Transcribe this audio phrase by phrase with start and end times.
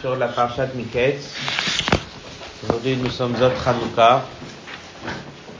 [0.00, 0.30] Sur la.
[2.62, 4.24] Aujourd'hui, nous sommes Zot Hanouka,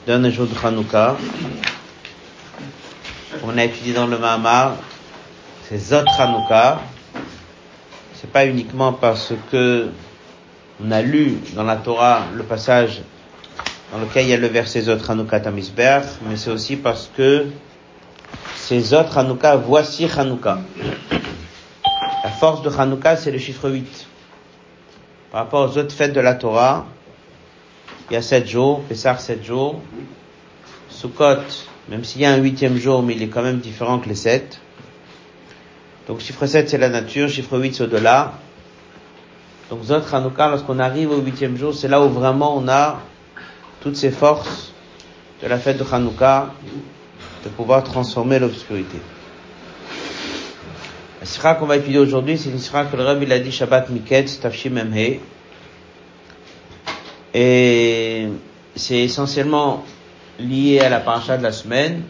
[0.06, 1.14] dernier jour Hanouka.
[3.44, 4.76] On a étudié dans le Mahamar,
[5.68, 6.80] c'est Zot Hanouka.
[8.14, 9.90] C'est pas uniquement parce que
[10.82, 13.02] on a lu dans la Torah le passage
[13.92, 17.48] dans lequel il y a le verset Zot Hanouka Tamisber, mais c'est aussi parce que
[18.56, 20.60] c'est Zot Hanouka, voici Hanouka.
[22.26, 24.06] La force de Hanouka, c'est le chiffre 8.
[25.30, 26.84] Par rapport aux autres fêtes de la Torah,
[28.10, 29.80] il y a 7 jours, Pessah 7 jours,
[30.88, 31.36] Sukkot,
[31.88, 34.16] même s'il y a un huitième jour, mais il est quand même différent que les
[34.16, 34.60] 7.
[36.08, 38.32] Donc chiffre 7 c'est la nature, chiffre 8 c'est au-delà.
[39.70, 43.02] Donc Zot Hanouka, lorsqu'on arrive au huitième jour, c'est là où vraiment on a
[43.82, 44.72] toutes ces forces
[45.44, 46.50] de la fête de Hanouka
[47.44, 48.98] de pouvoir transformer l'obscurité.
[51.18, 53.50] La sira qu'on va étudier aujourd'hui, c'est une sira que le Rabbi il a dit
[53.50, 55.20] Shabbat Miketz Tafshim Emhe.
[57.32, 58.28] Et
[58.74, 59.82] c'est essentiellement
[60.38, 62.02] lié à la paracha de la semaine.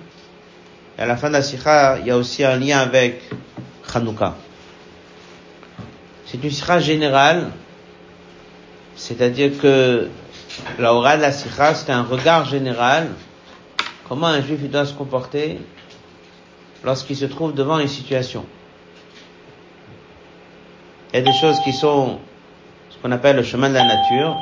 [0.98, 3.22] Et à la fin de la sira, il y a aussi un lien avec
[3.94, 4.34] Hanouka.
[6.26, 7.52] C'est une sira générale,
[8.96, 10.08] c'est-à-dire que
[10.80, 13.10] la aura de la sira, c'est un regard général.
[14.08, 15.60] Comment un juif doit se comporter
[16.82, 18.44] lorsqu'il se trouve devant une situation?
[21.16, 22.18] Il y a des choses qui sont
[22.90, 24.36] ce qu'on appelle le chemin de la nature.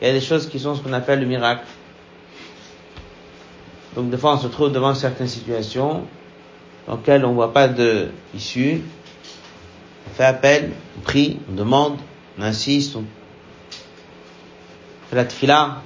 [0.00, 1.64] Il y a des choses qui sont ce qu'on appelle le miracle.
[3.96, 6.04] Donc des fois on se trouve devant certaines situations
[6.86, 8.80] dans lesquelles on ne voit pas de issue.
[10.06, 11.96] On fait appel, on prie, on demande,
[12.38, 13.04] on insiste, on
[15.10, 15.82] fait la tfila.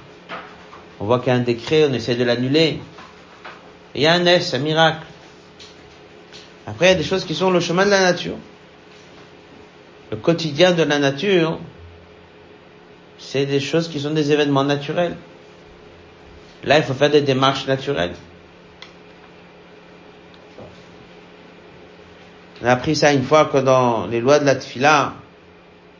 [0.99, 2.79] On voit qu'il y a un décret, on essaie de l'annuler.
[3.95, 5.07] Il y a un S, un miracle.
[6.67, 8.35] Après, il y a des choses qui sont le chemin de la nature
[10.11, 11.59] le quotidien de la nature,
[13.17, 15.15] c'est des choses qui sont des événements naturels.
[16.63, 18.13] Là, il faut faire des démarches naturelles.
[22.61, 25.13] On a appris ça une fois que dans les lois de la tfila,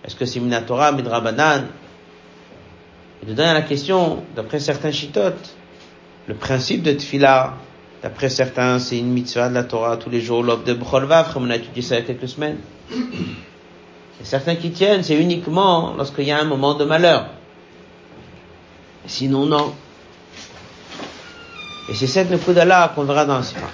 [0.03, 1.67] est-ce que c'est Minatora, Midrabanan
[3.21, 5.55] Et dedans, il y a la question, d'après certains chitotes,
[6.27, 7.53] le principe de tfila,
[8.01, 11.43] d'après certains, c'est une mitzvah de la Torah tous les jours, l'aube de Bcholvav, comme
[11.45, 12.57] on a étudié ça il y a quelques semaines.
[14.22, 17.28] Et certains qui tiennent, c'est uniquement lorsqu'il y a un moment de malheur.
[19.05, 19.73] Sinon, non.
[21.89, 23.69] Et c'est cette Nekuda-là qu'on verra dans Sira.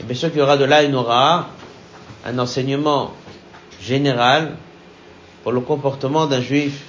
[0.00, 1.48] Et bien sûr qu'il y aura de là, y aura
[2.26, 3.12] un enseignement
[3.80, 4.56] général
[5.42, 6.82] pour le comportement d'un juif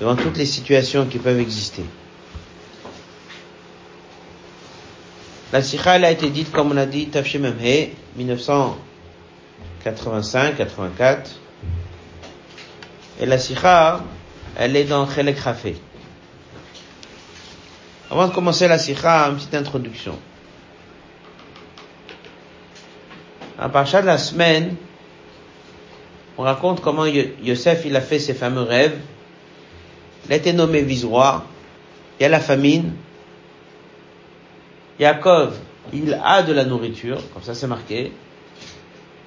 [0.00, 1.84] devant toutes les situations qui peuvent exister.
[5.52, 8.76] La Sikha, elle a été dite, comme on a dit, Tafshim Memhe, 1900
[9.84, 11.30] 85, 84.
[13.20, 14.02] Et la sikha,
[14.56, 15.76] elle est dans Chelek Rafé.
[18.10, 20.18] Avant de commencer la sikha, une petite introduction.
[23.58, 24.76] À partir de la semaine,
[26.38, 28.98] on raconte comment Yosef il a fait ses fameux rêves.
[30.26, 31.44] Il a été nommé vice-roi.
[32.18, 32.94] Il y a la famine.
[34.98, 35.56] Yaakov,
[35.92, 38.12] il a de la nourriture, comme ça c'est marqué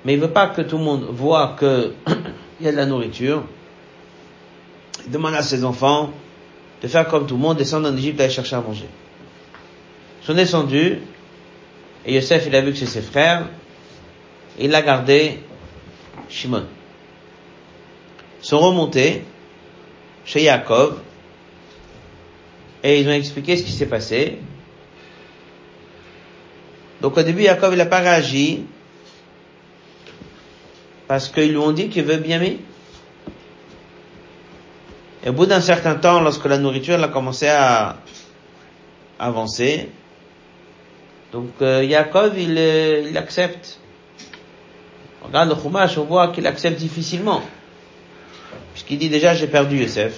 [0.06, 1.94] mais il veut pas que tout le monde voit qu'il
[2.62, 3.44] y a de la nourriture.
[5.06, 6.12] Il demande à ses enfants
[6.81, 8.88] de faire comme tout le monde, descendre en Égypte aller chercher à manger.
[10.22, 11.00] Ils sont descendus,
[12.06, 13.47] et Yosef, il a vu que c'est ses frères,
[14.59, 15.40] et il a gardé
[16.30, 16.66] Shimon.
[18.42, 19.24] Ils sont remontés
[20.25, 21.00] chez Yaakov,
[22.84, 24.40] et ils ont expliqué ce qui s'est passé.
[27.02, 28.66] Donc au début, Yaakov, il n'a pas réagi,
[31.08, 32.59] parce qu'ils lui ont dit qu'il veut bien mis.
[35.24, 37.97] Et au bout d'un certain temps, lorsque la nourriture a commencé à
[39.19, 39.90] avancer,
[41.31, 43.80] donc euh, Yaakov, il, euh, il accepte.
[45.22, 47.42] Regarde le Chumash, on voit qu'il accepte difficilement.
[48.74, 50.13] Puisqu'il dit déjà, j'ai perdu Yosef.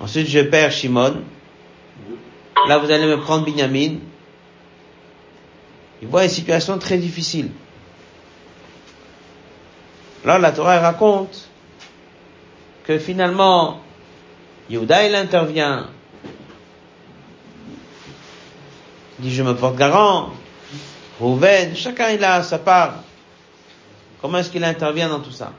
[0.00, 1.22] Ensuite, je perds Shimon.
[2.68, 3.98] Là, vous allez me prendre Binyamin.
[6.02, 7.50] Il voit une situation très difficile.
[10.24, 11.48] Là, la Torah raconte
[12.84, 13.80] que finalement,
[14.70, 15.88] Yehuda, il intervient.
[19.18, 20.30] Il dit, je me porte garant.
[21.20, 22.94] Rouven, chacun il a sa part.
[24.20, 25.52] Comment est-ce qu'il intervient dans tout ça?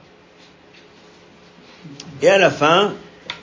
[2.22, 2.94] Et à la fin,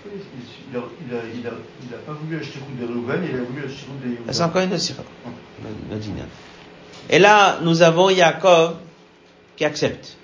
[0.05, 1.51] il a, il a, il a,
[1.89, 4.33] il a pas voulu acheter de Rouven, il a voulu acheter de Yehuda.
[4.33, 5.05] c'est encore une sira.
[7.09, 8.77] Et là, nous avons Yaakov
[9.57, 10.17] qui acceptent.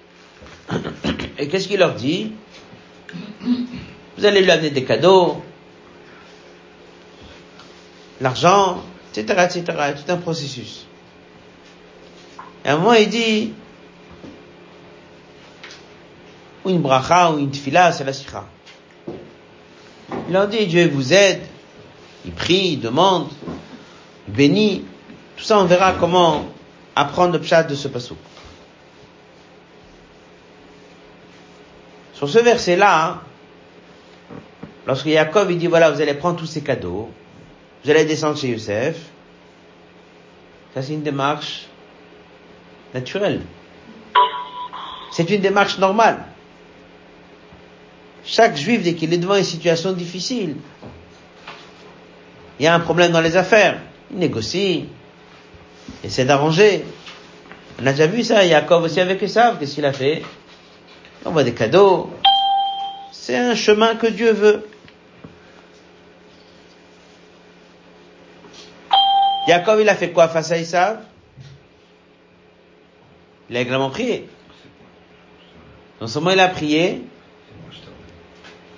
[1.39, 2.33] Et qu'est-ce qu'il leur dit?
[4.19, 5.43] Vous allez lui amener des cadeaux,
[8.21, 8.83] l'argent,
[9.15, 10.87] etc., etc., tout un processus.
[12.65, 13.53] Et à un moment, il dit,
[16.65, 18.45] ou une bracha, ou une tfila, c'est la sikha.
[20.27, 21.43] Il leur dit, Dieu vous aide,
[22.25, 23.29] il prie, il demande,
[24.27, 24.85] il bénit.
[25.37, 26.47] Tout ça, on verra comment
[26.97, 28.17] apprendre le pshat de ce passage.
[32.19, 33.23] Sur ce verset-là,
[34.89, 37.11] lorsque Jacob dit voilà, vous allez prendre tous ces cadeaux,
[37.85, 38.97] vous allez descendre chez Youssef,
[40.75, 41.69] ça c'est une démarche
[42.93, 43.43] naturelle.
[45.13, 46.25] C'est une démarche normale.
[48.25, 50.57] Chaque juif, dès qu'il est devant une situation difficile,
[52.59, 53.79] il y a un problème dans les affaires,
[54.11, 54.87] il négocie,
[56.03, 56.85] il essaie d'arranger.
[57.81, 60.25] On a déjà vu ça, Jacob aussi avec Esav, qu'est-ce qu'il a fait?
[61.29, 62.11] On voit des cadeaux.
[63.13, 64.67] C'est un chemin que Dieu veut.
[69.47, 71.01] Jacob, il a fait quoi face à Isav
[73.51, 74.29] Il a également prié.
[76.01, 77.03] Non seulement il a prié,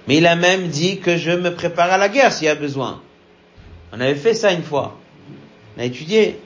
[0.09, 2.55] mais il a même dit que je me prépare à la guerre s'il y a
[2.55, 3.03] besoin.
[3.93, 4.97] On avait fait ça une fois.
[5.77, 6.41] On a étudié.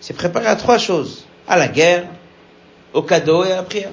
[0.00, 1.26] C'est préparé à trois choses.
[1.46, 2.04] À la guerre,
[2.92, 3.92] au cadeau et à la prière.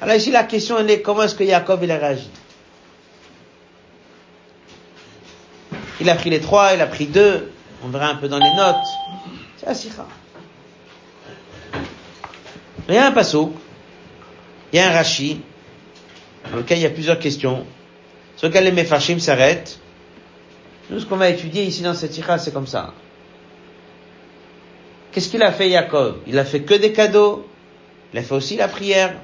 [0.00, 2.30] Alors ici, la question est comment est-ce que Jacob il a réagi?
[6.00, 7.50] Il a pris les trois, il a pris deux.
[7.82, 8.76] On verra un peu dans les notes.
[9.56, 10.06] C'est assez rare.
[12.88, 13.52] Il y a un passo,
[14.72, 15.42] il y a un rachi,
[16.50, 17.66] dans lequel il y a plusieurs questions,
[18.36, 19.78] sur lequel les Mefashim s'arrêtent.
[20.88, 22.94] Nous, ce qu'on va étudier ici dans cette tira, c'est comme ça.
[25.12, 27.46] Qu'est-ce qu'il a fait Jacob Il a fait que des cadeaux,
[28.14, 29.14] il a fait aussi la prière,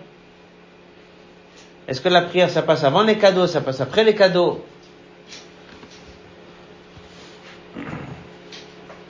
[1.87, 4.65] est-ce que la prière, ça passe avant les cadeaux, ça passe après les cadeaux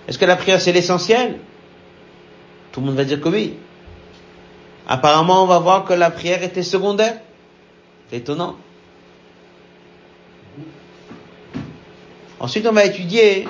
[0.09, 1.39] Est-ce que la prière, c'est l'essentiel
[2.73, 3.55] Tout le monde va dire que oui.
[4.87, 7.21] Apparemment, on va voir que la prière était secondaire.
[8.11, 8.57] C'est étonnant.
[12.41, 13.49] Ensuite, on va étudier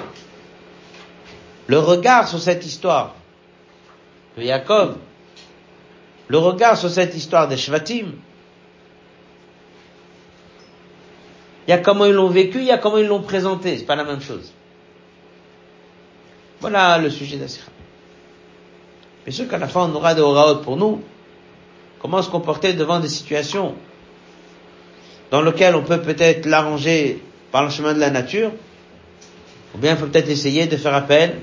[1.67, 3.15] le regard sur cette histoire
[4.37, 4.99] de Jacob,
[6.29, 8.13] le regard sur cette histoire des Shvatim,
[11.67, 13.79] Il y a comment ils l'ont vécu, il y a comment ils l'ont présenté.
[13.79, 14.53] C'est pas la même chose.
[16.61, 17.69] Voilà le sujet d'Asira.
[19.25, 21.03] Bien sûr qu'à la fin, on aura des oraot pour nous.
[22.01, 23.75] Comment se comporter devant des situations
[25.31, 28.53] dans lesquelles on peut peut-être l'arranger par le chemin de la nature,
[29.75, 31.41] ou bien il faut peut-être essayer de faire appel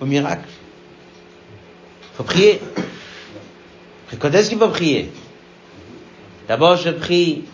[0.00, 0.48] au miracle.
[2.02, 2.60] Il faut prier.
[4.18, 5.10] Quand est-ce qu'il faut prier?
[6.48, 7.44] D'abord, je prie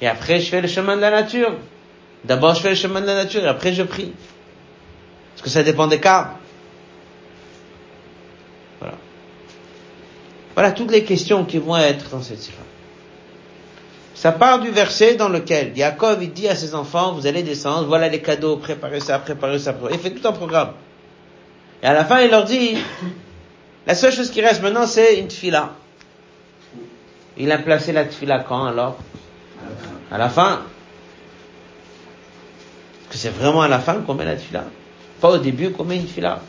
[0.00, 1.54] et après, je fais le chemin de la nature.
[2.24, 4.12] D'abord, je fais le chemin de la nature et après, je prie.
[5.34, 6.34] Parce que ça dépend des cas.
[8.80, 8.94] Voilà.
[10.54, 12.62] Voilà toutes les questions qui vont être dans cette sira.
[14.14, 17.88] Ça part du verset dans lequel Jacob il dit à ses enfants, vous allez descendre,
[17.88, 20.72] voilà les cadeaux, préparez ça, préparez ça, il fait tout un programme.
[21.82, 22.78] Et à la fin, il leur dit,
[23.86, 25.74] la seule chose qui reste maintenant, c'est une tfila.
[27.36, 28.96] Il a placé la tfila quand alors?
[30.10, 30.62] À la fin.
[33.10, 34.64] Que c'est vraiment à la fin qu'on met la fila
[35.20, 36.40] Pas au début qu'on met une fila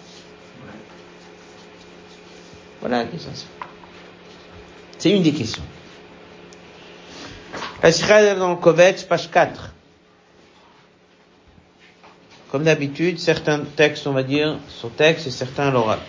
[2.80, 3.32] Voilà la question.
[4.98, 5.64] C'est une des questions.
[7.84, 9.72] La dans le Kovetz, page 4.
[12.52, 16.00] Comme d'habitude, certains textes, on va dire, sont textes et certains l'oral.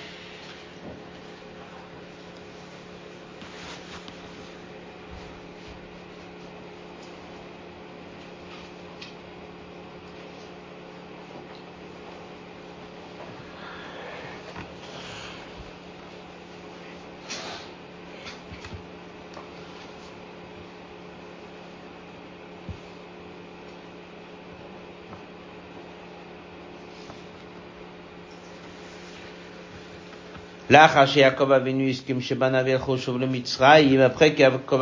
[30.68, 31.52] Après que Jacob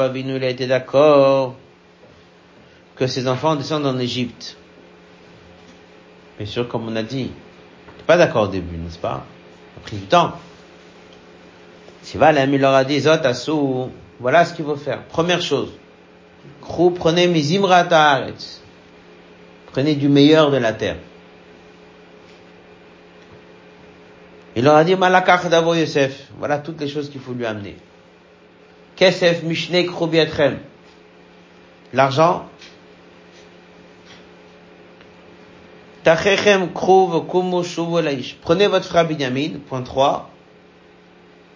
[0.00, 1.54] Avinu a été d'accord
[2.96, 4.56] que ses enfants descendent en Égypte?
[6.38, 7.30] Bien sûr, comme on a dit,
[8.06, 9.24] pas d'accord au début, n'est-ce pas?
[9.74, 10.32] Ça a pris du temps.
[12.14, 13.10] il leur a dit, Zot,
[14.20, 15.02] voilà ce qu'il faut faire.
[15.04, 15.70] Première chose.
[16.90, 17.54] prenez mes
[19.72, 20.96] Prenez du meilleur de la terre.
[24.56, 26.28] Il leur a dit, Malakach d'Avo Yosef.
[26.38, 27.76] Voilà toutes les choses qu'il faut lui amener.
[28.96, 30.58] Kesef Mishne Krubietrem.
[31.92, 32.46] L'argent.
[36.04, 38.36] Tachechem Kruv Shuvu Laish.
[38.40, 40.30] Prenez votre frère Binyamin, point 3.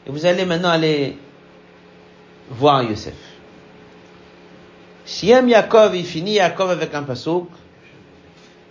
[0.06, 1.18] Et vous allez maintenant aller
[2.50, 3.14] voir Yosef.
[5.04, 5.48] Si M.
[5.48, 7.48] Yaakov, il finit Yaakov avec un pasouk,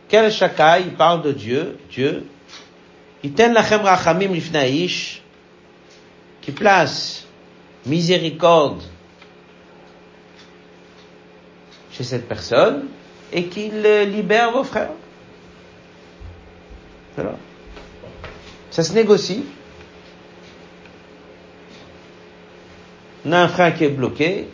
[0.07, 2.27] quel shakai, il parle de Dieu, Dieu,
[3.24, 5.21] Iten lachem rachamim lifnaish,
[6.41, 7.25] qui place
[7.86, 8.83] miséricorde
[11.91, 12.88] chez cette personne
[13.33, 14.91] et qu'il libère vos frères.
[17.15, 17.36] Voilà.
[18.69, 19.43] Ça se négocie.
[23.25, 24.47] On a un frère qui est bloqué,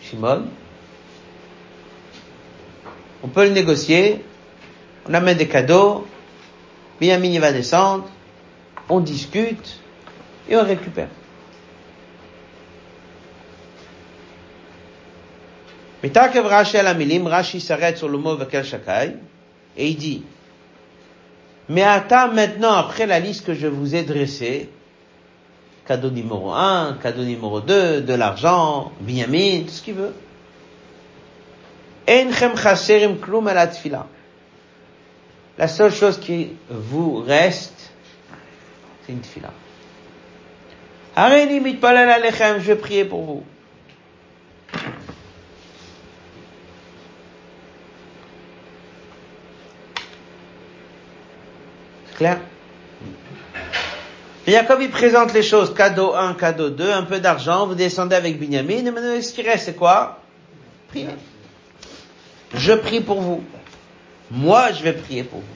[0.00, 0.46] Shimon.
[3.22, 4.24] On peut le négocier.
[5.08, 6.06] On amène des cadeaux.
[7.00, 8.08] Binyamin va descendre.
[8.88, 9.80] On discute
[10.48, 11.08] et on récupère.
[16.02, 19.16] Mitakev Rashi al Amilim, Rashi s'arrête sur le mot Vekel Shakai
[19.76, 20.22] et il dit
[21.68, 24.70] Mais attends maintenant, après la liste que je vous ai dressée,
[25.86, 30.14] cadeau numéro 1, cadeau numéro 2, de l'argent, Binyamin, tout ce qu'il veut.
[32.08, 33.48] Enchem chaserim klum
[35.68, 37.90] seule chose qui vous reste,
[39.04, 39.50] c'est une tfila.
[41.14, 43.44] Areni mitpalel alechem, je vais prier pour vous.
[52.08, 52.40] C'est clair?
[54.46, 55.74] Jacob, il présente les choses.
[55.74, 59.42] Cadeau 1, cadeau 2, un peu d'argent, vous descendez avec Binyamin, et maintenant, ce qui
[59.42, 60.20] reste, c'est quoi?
[60.88, 61.08] Prier.
[62.54, 63.42] Je prie pour vous.
[64.30, 65.46] Moi, je vais prier pour vous.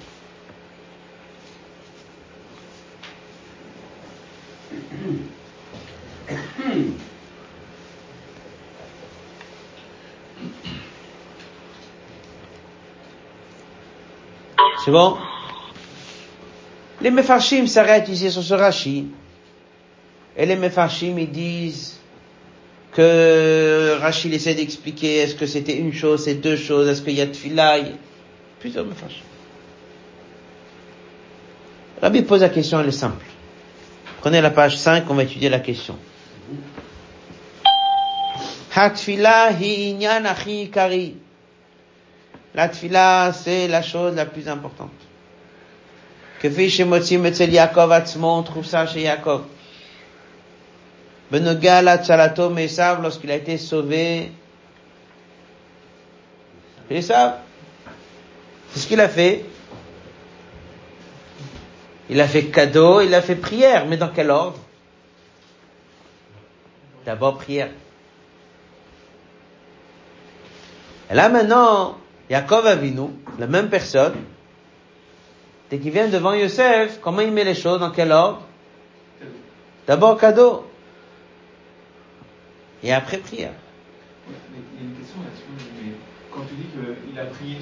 [14.85, 15.17] C'est bon?
[17.03, 19.09] Les Mefarshim s'arrêtent ici sur ce Rashi.
[20.37, 21.99] Et les Mefarshim, ils disent
[22.93, 27.21] que Rachid essaie d'expliquer est-ce que c'était une chose, c'est deux choses, est-ce qu'il y
[27.21, 27.95] a de filaille
[28.61, 29.25] Plusieurs Mefarshim.
[32.03, 33.25] Rabbi pose la question, elle est simple.
[34.21, 35.99] Prenez la page 5, on va étudier la question.
[38.77, 38.91] La
[42.69, 44.91] tfila, c'est la chose la plus importante.
[46.41, 49.45] Que fait chez Motzim Etzel Yaakov Atzmo, on trouve ça chez Yaakov.
[51.31, 54.33] Benogal Atzalato Mesav, lorsqu'il a été sauvé,
[56.91, 57.41] Esav,
[58.71, 59.45] c'est ce qu'il a fait.
[62.09, 64.59] Il a fait cadeau, il a fait prière, mais dans quel ordre?
[67.07, 67.71] D'abord prière.
[71.11, 71.99] Et là maintenant,
[72.29, 74.15] Yaakov Avinu, la même personne,
[75.71, 78.43] dès qu'il vient devant Yosef, comment il met les choses, dans quel ordre?
[79.87, 80.67] D'abord cadeau.
[82.83, 83.53] Et après prière.
[84.29, 85.95] Il y a une question là-dessus,
[86.33, 86.67] quand tu dis
[87.09, 87.57] qu'il a prié,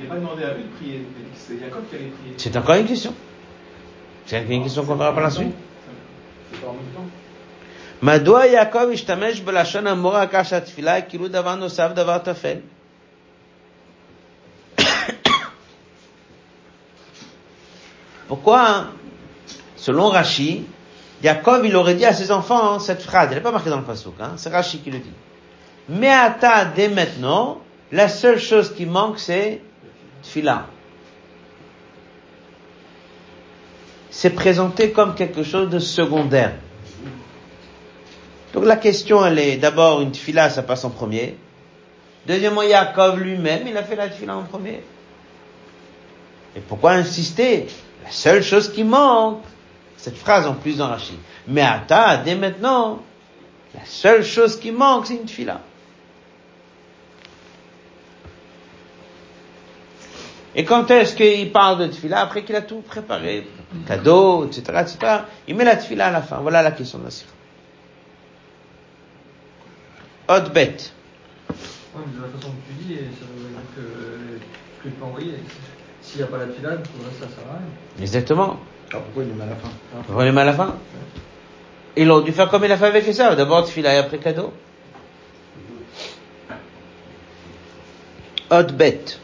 [0.00, 2.34] il n'a pas demandé à lui de prier, c'est Jacob qui allait prier.
[2.36, 3.14] C'est encore une question.
[4.26, 5.54] C'est une question qu'on verra par la suite.
[6.52, 7.08] C'est pas en même temps.
[8.02, 12.56] מדוע יעקב השתמש בלשון המורה כאשר התפילה היא כאילו דבר נוסף, דבר טפל?
[18.28, 18.88] Pourquoi,
[19.76, 20.64] selon Rashi,
[21.22, 23.84] Yaakov, il aurait dit à ses enfants cette phrase, elle n'est pas marquée dans le
[23.84, 25.12] Passouk, hein, c'est Rashi qui le dit.
[25.88, 27.60] Mais à ta, dès maintenant,
[27.92, 29.62] la seule chose qui manque, c'est
[30.21, 30.67] Tfila.
[34.09, 36.53] C'est présenté comme quelque chose de secondaire.
[38.53, 41.37] Donc la question, elle est d'abord une Tfila, ça passe en premier.
[42.27, 44.83] Deuxièmement, Yaakov lui-même, il a fait la Tfila en premier.
[46.55, 47.67] Et pourquoi insister?
[48.03, 49.43] La seule chose qui manque,
[49.97, 51.17] cette phrase en plus dans Rachid.
[51.47, 53.01] Mais Ata, dès maintenant,
[53.73, 55.61] la seule chose qui manque, c'est une fila.
[60.55, 63.47] Et quand est-ce qu'il parle de tfila Après qu'il a tout préparé,
[63.87, 64.97] cadeau, etc., etc.,
[65.47, 66.37] il met la tfila à la fin.
[66.37, 67.31] Voilà la question de la sira.
[70.27, 70.93] Autre bête.
[71.49, 71.55] Ouais,
[72.05, 75.05] mais de la façon que tu dis, ça veut dire que ce que tu peux
[75.05, 75.33] envoyer,
[76.01, 76.59] s'il n'y a pas la le reste,
[77.19, 78.01] ça sert à rien.
[78.01, 78.59] Exactement.
[78.93, 79.69] Ah, pourquoi il est mal à la fin?
[80.07, 80.75] Vous voyez mal à la fin?
[81.95, 83.35] Il aurait dû faire comme il a fait avec ça.
[83.35, 84.53] D'abord tfila et après cadeau.
[88.49, 89.19] Autre bête.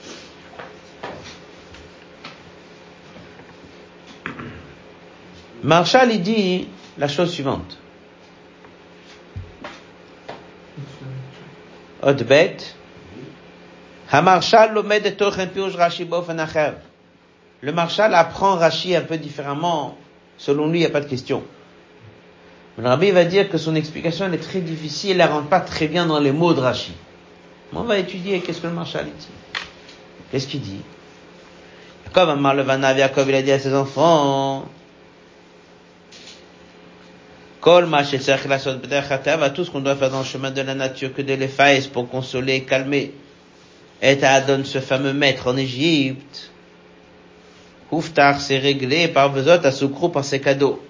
[5.68, 7.78] Marshall, il dit la chose suivante.
[12.02, 12.56] Odbet.
[14.10, 16.72] Hamarshal lomed et tochen piush Rashi bofen acher.
[17.60, 19.98] Le Marshal apprend Rashi un peu différemment.
[20.38, 21.44] Selon lui, il n'y a pas de question.
[22.78, 25.50] Mais le Rabbi va dire que son explication elle est très difficile, elle ne rentre
[25.50, 26.94] pas très bien dans les mots de Rashi.
[27.74, 29.28] on va étudier qu'est-ce que le Marshal dit.
[30.32, 30.82] Qu'est-ce qu'il dit?
[32.14, 34.64] Comme Amar le Vanav Yaakov, il a dit à ses enfants,
[39.54, 42.10] tout ce qu'on doit faire dans le chemin de la nature que de l'efface pour
[42.10, 43.14] consoler, calmer.
[44.02, 46.52] Et Adon, ce fameux maître en Égypte.
[47.92, 50.82] Huftar, c'est réglé par Vezot à Soukro par ses cadeaux.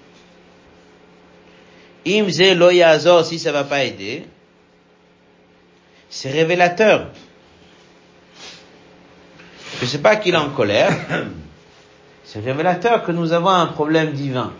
[2.06, 4.24] Imze lo yazor, si ça va pas aider,
[6.08, 7.08] c'est révélateur.
[9.80, 10.90] Je sais pas qu'il est en colère.
[12.24, 14.52] C'est révélateur que nous avons un problème divin.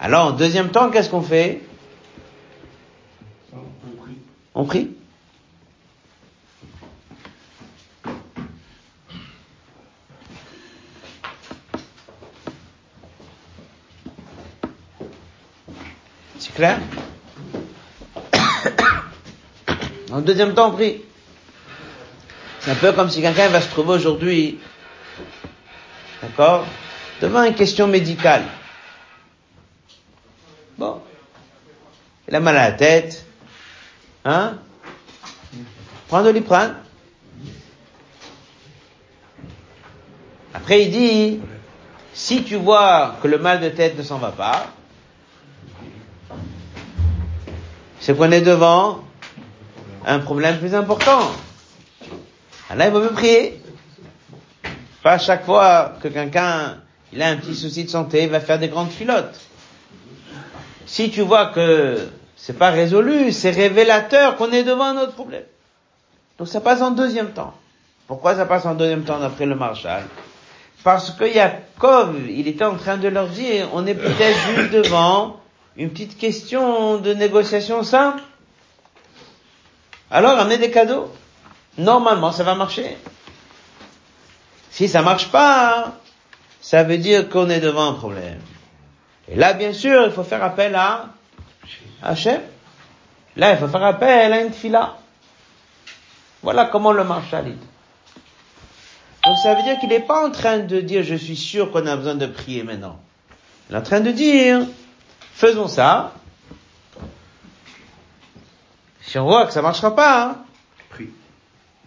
[0.00, 1.60] Alors, en deuxième temps, qu'est-ce qu'on fait?
[3.52, 3.56] On
[3.96, 4.18] prie.
[4.54, 4.90] On prie?
[16.38, 16.78] C'est clair?
[20.10, 21.02] En deuxième temps, on prie.
[22.60, 24.58] C'est un peu comme si quelqu'un va se trouver aujourd'hui,
[26.22, 26.64] d'accord,
[27.20, 28.44] devant une question médicale.
[30.78, 31.02] Bon.
[32.28, 33.24] Il a mal à la tête.
[34.24, 34.58] Hein?
[36.08, 36.76] Prends de l'iprane.
[40.52, 41.40] Après, il dit,
[42.12, 44.66] si tu vois que le mal de tête ne s'en va pas,
[48.00, 49.04] c'est qu'on est devant
[50.06, 51.30] un problème plus important.
[52.70, 53.62] Alors il vaut mieux prier.
[55.02, 56.78] Pas à chaque fois que quelqu'un
[57.12, 59.40] il a un petit souci de santé, il va faire des grandes filottes.
[60.86, 65.42] Si tu vois que c'est pas résolu, c'est révélateur qu'on est devant un autre problème.
[66.38, 67.52] Donc ça passe en deuxième temps.
[68.06, 70.04] Pourquoi ça passe en deuxième temps d'après le Marshal
[70.84, 75.40] Parce que Yaakov, il était en train de leur dire, on est peut-être juste devant
[75.76, 78.22] une petite question de négociation simple.
[80.10, 81.12] Alors amenez des cadeaux.
[81.76, 82.96] Normalement, ça va marcher.
[84.70, 85.92] Si ça marche pas,
[86.60, 88.40] ça veut dire qu'on est devant un problème.
[89.28, 91.06] Et là, bien sûr, il faut faire appel à
[92.02, 92.40] Hachem.
[93.36, 94.96] Là, il faut faire appel à une fila.
[96.42, 97.66] Voilà comment le marshal dit.
[99.24, 101.86] Donc ça veut dire qu'il n'est pas en train de dire je suis sûr qu'on
[101.86, 102.98] a besoin de prier maintenant.
[103.68, 104.60] Il est en train de dire
[105.34, 106.14] faisons ça.
[109.02, 111.04] Si on voit que ça marchera pas, hein,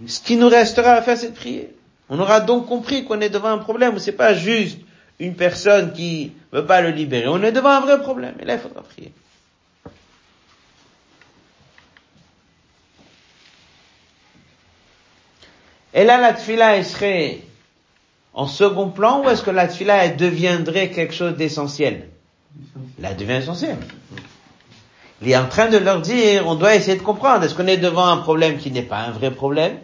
[0.08, 1.76] ce qui nous restera à faire, c'est de prier.
[2.10, 4.80] On aura donc compris qu'on est devant un problème c'est pas juste
[5.20, 7.28] une personne qui veut pas le libérer.
[7.28, 8.36] On est devant un vrai problème.
[8.40, 9.14] Et là, il faudra prier.
[15.94, 17.40] Et là, la tfila, elle serait
[18.34, 22.08] en second plan ou est-ce que la tfila, elle deviendrait quelque chose d'essentiel?
[23.04, 23.78] Elle devient essentielle.
[25.22, 27.78] Il est en train de leur dire, on doit essayer de comprendre, est-ce qu'on est
[27.78, 29.78] devant un problème qui n'est pas un vrai problème,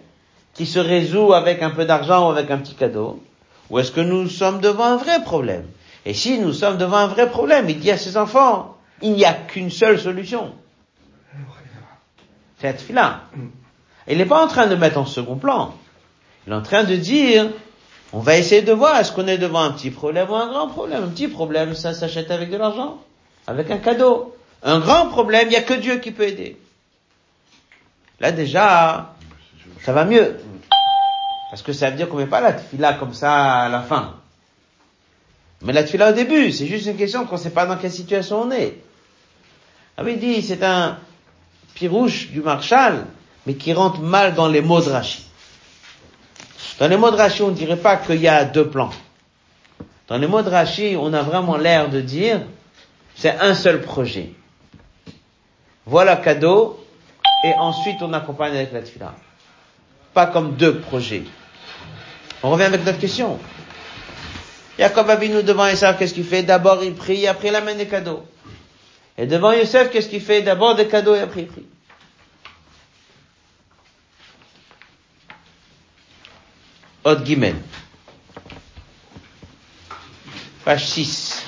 [0.53, 3.21] qui se résout avec un peu d'argent ou avec un petit cadeau,
[3.69, 5.65] ou est-ce que nous sommes devant un vrai problème?
[6.05, 9.25] Et si nous sommes devant un vrai problème, il dit à ses enfants, il n'y
[9.25, 10.53] a qu'une seule solution.
[12.59, 13.21] C'est cette fila.
[14.07, 15.75] Il n'est pas en train de mettre en second plan.
[16.47, 17.49] Il est en train de dire,
[18.13, 20.69] on va essayer de voir, est-ce qu'on est devant un petit problème ou un grand
[20.69, 21.03] problème?
[21.03, 23.03] Un petit problème, ça s'achète avec de l'argent,
[23.47, 24.33] avec un cadeau.
[24.63, 26.57] Un grand problème, il n'y a que Dieu qui peut aider.
[28.21, 29.13] Là déjà,
[29.83, 30.37] ça va mieux.
[31.49, 34.15] Parce que ça veut dire qu'on met pas la tfila comme ça à la fin.
[35.61, 37.91] Mais la tfila au début, c'est juste une question qu'on ne sait pas dans quelle
[37.91, 38.81] situation on est.
[39.97, 40.97] Ah oui, dit, c'est un
[41.73, 43.05] pirouche du Marshal,
[43.45, 45.26] mais qui rentre mal dans les mots de Rashi.
[46.79, 48.91] Dans les mots de Rashi, on ne dirait pas qu'il y a deux plans.
[50.07, 52.41] Dans les mots de Rashi, on a vraiment l'air de dire,
[53.15, 54.31] c'est un seul projet.
[55.85, 56.83] Voilà cadeau,
[57.43, 59.15] et ensuite on accompagne avec la tfila.
[60.13, 61.23] Pas comme deux projets.
[62.43, 63.39] On revient avec notre question.
[64.77, 66.43] Jacob Abinu devant Esav, qu'est-ce qu'il fait?
[66.43, 68.23] D'abord il prie, après il amène des cadeaux.
[69.17, 70.43] Et devant Yosef, qu'est-ce qu'il fait?
[70.43, 71.65] D'abord des cadeaux et après il prie.
[77.15, 77.55] Gimel.
[80.65, 81.43] Page 6.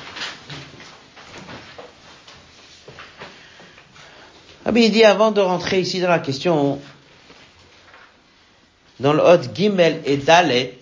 [4.65, 6.79] Rabbi il dit avant de rentrer ici dans la question,
[8.99, 10.77] dans le Hot Gimel et Dalet,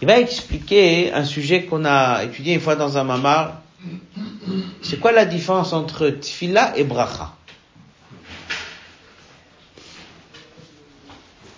[0.00, 3.60] il va expliquer un sujet qu'on a étudié une fois dans un mamar.
[4.82, 7.35] C'est quoi la différence entre tfila et bracha?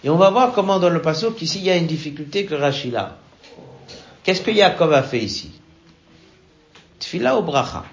[0.08, 2.54] Et on va voir comment dans le passage qu'ici il y a une difficulté que
[2.54, 3.18] Rachila.
[4.22, 5.52] Qu'est-ce que Yaakov a fait ici?
[6.98, 7.84] Tfila ou bracha?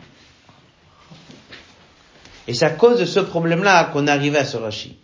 [2.48, 4.96] Et c'est à cause de ce problème-là qu'on arrivé à ce Rashi.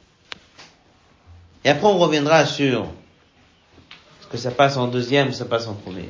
[1.66, 2.88] Et après on reviendra sur
[4.22, 6.08] ce que ça passe en deuxième ça passe en premier.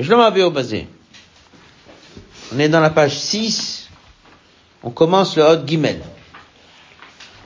[0.00, 0.88] Je l'ai au basé.
[2.52, 3.88] On est dans la page 6.
[4.82, 6.00] On commence le Hot Gimel.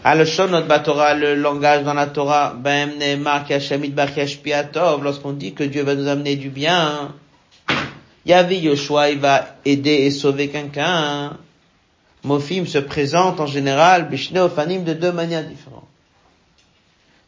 [0.03, 2.93] Al-Shonot Torah, le langage dans la Torah, Ben
[5.03, 7.15] lorsqu'on dit que Dieu va nous amener du bien,
[8.25, 11.37] Yavi Yoshua, il va aider et sauver quelqu'un.
[12.25, 15.85] Mofim se présente en général, Bishne Ofanim, de deux manières différentes.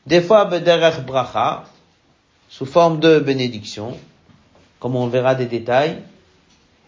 [0.06, 1.64] Des fois, Bederech Bracha,
[2.48, 3.98] sous forme de bénédiction,
[4.80, 5.98] comme on verra des détails,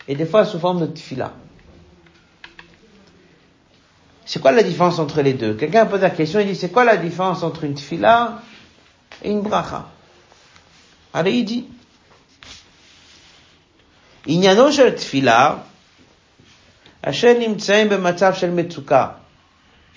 [0.08, 1.32] et des fois sous forme de tfila.
[4.25, 6.83] C'est quoi la différence entre les deux Quelqu'un pose la question, il dit, c'est quoi
[6.83, 8.41] la différence entre une tfila
[9.23, 9.89] et une bracha
[11.13, 11.65] Allez, il dit,
[14.27, 15.55] עניינו של תפילה,
[17.01, 19.07] אשר נמצאים במצב של מצוקה.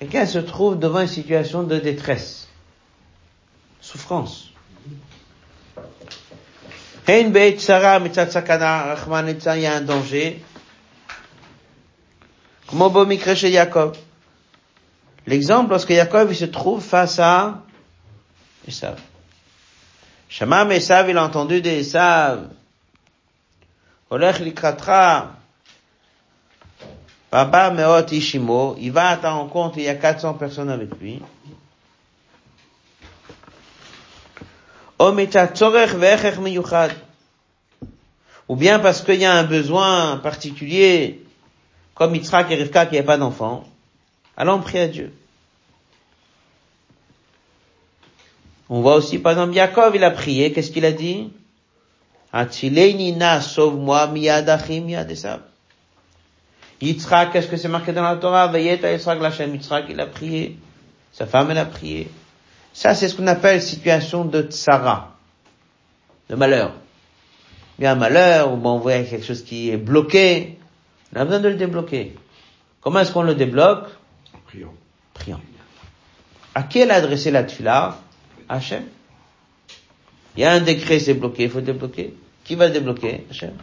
[0.01, 2.49] Quelqu'un se trouve devant une situation de détresse,
[3.81, 4.49] souffrance.
[7.09, 10.43] Hein, beit Sarah, mitzat sakana, Rahman il y a un danger.
[12.67, 13.97] Comme au mikre chez Jacob.
[15.28, 17.62] L'exemple, lorsque Jacob il se trouve face à
[18.66, 18.98] Esav.
[20.30, 22.48] Shamam Esav, il a entendu des Esav.
[24.10, 25.34] Olech likratra.
[27.30, 28.78] Baba meot ishimo.
[28.80, 31.22] Il va à ta rencontre, il y a 400 personnes avec lui.
[35.00, 35.12] Ou
[38.56, 41.22] bien parce qu'il y a un besoin particulier,
[41.94, 43.66] comme Yitzhak et Rivka qui n'avaient pas d'enfant.
[44.38, 45.12] Allons prier à Dieu.
[48.70, 51.32] On voit aussi, par exemple, Yaakov, il a prié, qu'est-ce qu'il a dit?
[52.34, 55.42] Nina, sauve-moi, miyadachim, miyadesav.
[56.82, 58.48] Yitzhak, qu'est-ce que c'est marqué dans la Torah?
[58.48, 60.58] Vayeta Yitzhak Lachem, Yitzhak, il a prié.
[61.12, 62.10] Sa femme, elle a prié.
[62.74, 65.16] Ça, c'est ce qu'on appelle situation de tsara.
[66.30, 66.74] De malheur.
[67.80, 70.60] Il y a un malheur, ou on voit quelque chose qui est bloqué.
[71.16, 72.16] On a besoin de le débloquer.
[72.82, 73.88] Comment est-ce qu'on le débloque?
[74.48, 74.74] Prions.
[75.14, 75.42] Prions.
[76.56, 78.00] À qui elle a adressé la tfila?
[78.50, 78.86] Hachem?
[80.36, 82.14] Il y a un décret, c'est bloqué, il faut débloquer.
[82.44, 83.26] Qui va le débloquer?
[83.30, 83.54] Hachem?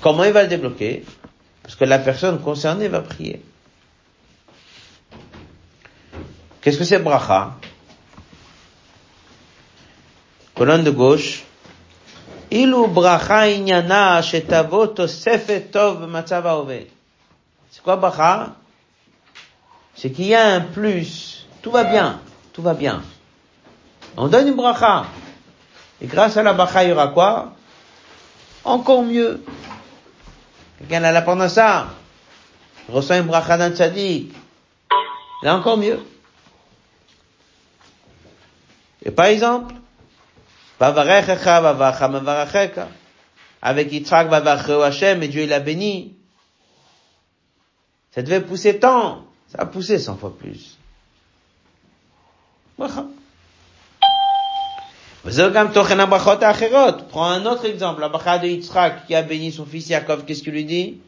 [0.00, 1.04] Comment il va le débloquer?
[1.62, 3.42] Parce que la personne concernée va prier.
[6.60, 7.56] Qu'est-ce que c'est bracha?
[10.54, 11.44] Colonne de gauche.
[12.50, 16.88] Ilu bracha inyana shetavo tosefet tov matzav haoved.
[17.70, 18.54] C'est quoi bracha?
[19.96, 21.46] C'est qu'il y a un plus.
[21.62, 22.20] Tout va bien.
[22.52, 23.02] Tout va bien.
[24.16, 25.06] On donne une bracha.
[26.00, 27.54] Et grâce à la bracha, il y aura quoi?
[28.64, 29.42] Encore mieux.
[30.78, 31.24] Quelqu'un a la.
[32.88, 34.32] Il reçoit une bracha d'un tzaddik.
[35.42, 36.00] C'est encore mieux.
[39.02, 39.74] Et par exemple.
[43.62, 46.16] Avec Yitzhak, Hashem, et Dieu il a béni.
[48.10, 49.25] Ça devait pousser tant.
[49.48, 50.76] Ça a poussé 100 fois plus.
[52.76, 53.04] Prends
[57.26, 60.52] un autre exemple, la bracha de Yitzhak qui a béni son fils Yaakov, qu'est-ce qu'il
[60.52, 61.00] lui dit?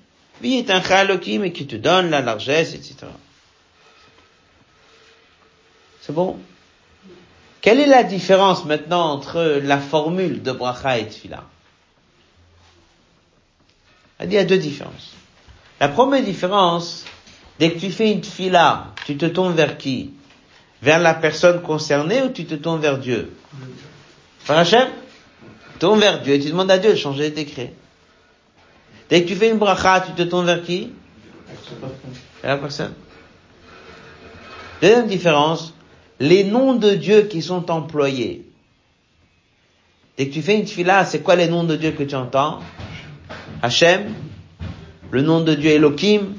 [0.43, 3.07] Oui, est un chalokim qui te donne la largesse, etc.
[6.01, 6.39] C'est bon?
[7.61, 11.45] Quelle est la différence maintenant entre la formule de bracha et tefila?
[14.23, 15.13] Il y a deux différences.
[15.81, 17.05] La première différence,
[17.59, 20.13] dès que tu fais une tefila, tu te tournes vers qui?
[20.83, 23.33] Vers la personne concernée ou tu te tournes vers Dieu?
[24.47, 24.89] Par Hachem?
[25.79, 27.73] Tourne vers Dieu et tu demandes à Dieu de changer les décrets.
[29.09, 30.93] Dès que tu fais une bracha, tu te tournes vers qui?
[32.43, 32.95] Vers la personne.
[34.81, 35.75] Deuxième différence,
[36.21, 38.45] les noms de Dieu qui sont employés.
[40.17, 42.61] Dès que tu fais une fila, c'est quoi les noms de Dieu que tu entends?
[43.63, 44.15] Hachem,
[45.11, 46.35] le nom de Dieu Elohim.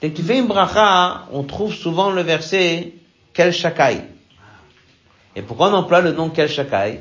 [0.00, 2.92] Que tu fais une bracha, on trouve souvent le verset
[3.32, 4.02] Kel Shakai.
[5.34, 7.00] Et pourquoi on emploie le nom Kel Shakai?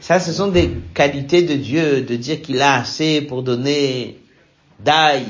[0.00, 4.18] Ça, ce sont des qualités de Dieu, de dire qu'il a assez pour donner
[4.78, 5.24] d'ail,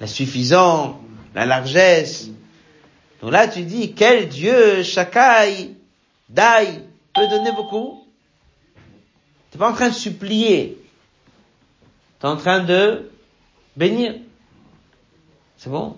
[0.00, 0.96] la suffisance,
[1.34, 2.30] la largesse,
[3.20, 5.70] donc là, tu dis, quel Dieu, Shakai,
[6.28, 6.82] Dai,
[7.14, 8.04] peux donner beaucoup?
[9.50, 10.78] T'es pas en train de supplier.
[12.20, 13.10] T'es en train de
[13.76, 14.14] bénir.
[15.58, 15.96] C'est bon?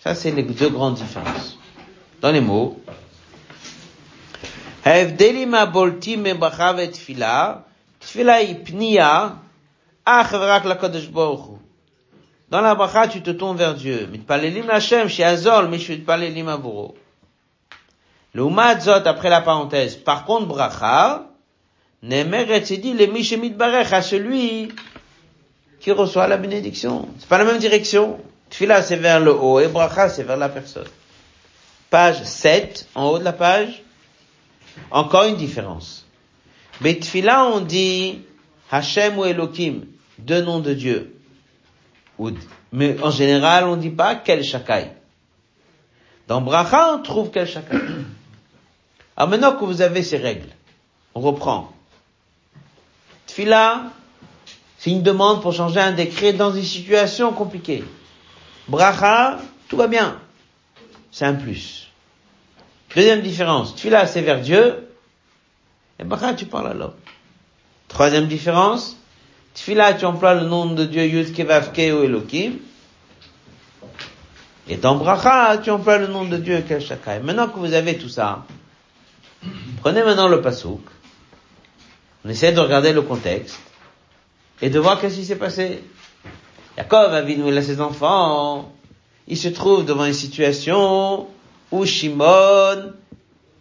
[0.00, 1.56] Ça, c'est les deux grandes différences.
[2.20, 2.82] Dans les mots,
[4.84, 4.92] dans
[12.60, 14.08] la bracha, tu te tournes vers Dieu.
[18.34, 19.96] L'umat zot, après la parenthèse.
[19.96, 21.28] Par contre, bracha,
[22.02, 24.72] nemer dit le mishemit barech à celui
[25.78, 27.08] qui reçoit la bénédiction.
[27.18, 28.18] C'est pas la même direction.
[28.52, 30.86] Tfila, c'est vers le haut, et bracha, c'est vers la personne.
[31.88, 33.82] Page 7, en haut de la page.
[34.90, 36.04] Encore une différence.
[36.82, 38.20] Mais Tfila, on dit
[38.70, 39.86] Hashem ou Elohim,
[40.18, 41.16] deux noms de Dieu.
[42.72, 44.88] Mais en général, on dit pas quel shakai.
[46.28, 47.76] Dans Bracha, on trouve quel shakai.
[49.16, 50.50] Alors maintenant que vous avez ces règles,
[51.14, 51.72] on reprend.
[53.26, 53.84] Tfila,
[54.76, 57.82] c'est une demande pour changer un décret dans une situation compliquée.
[58.68, 60.18] Bracha, tout va bien.
[61.10, 61.88] C'est un plus.
[62.94, 64.88] Deuxième différence, Tfila, c'est vers Dieu.
[65.98, 66.94] Et Bracha, tu parles à l'homme.
[67.88, 68.96] Troisième différence,
[69.54, 72.54] Tfila, tu emploies le nom de Dieu Yud Kevavke ou Elohim.
[74.68, 77.20] Et dans Bracha, tu emploies le nom de Dieu Shakai.
[77.20, 78.46] Maintenant que vous avez tout ça,
[79.80, 80.82] prenez maintenant le pasouk.
[82.24, 83.60] On essaie de regarder le contexte
[84.60, 85.82] et de voir qu'est-ce qui s'est passé.
[86.76, 88.72] Jacob Avinu, a ses enfants.
[89.28, 91.28] Il se trouve devant une situation
[91.70, 92.92] où Shimon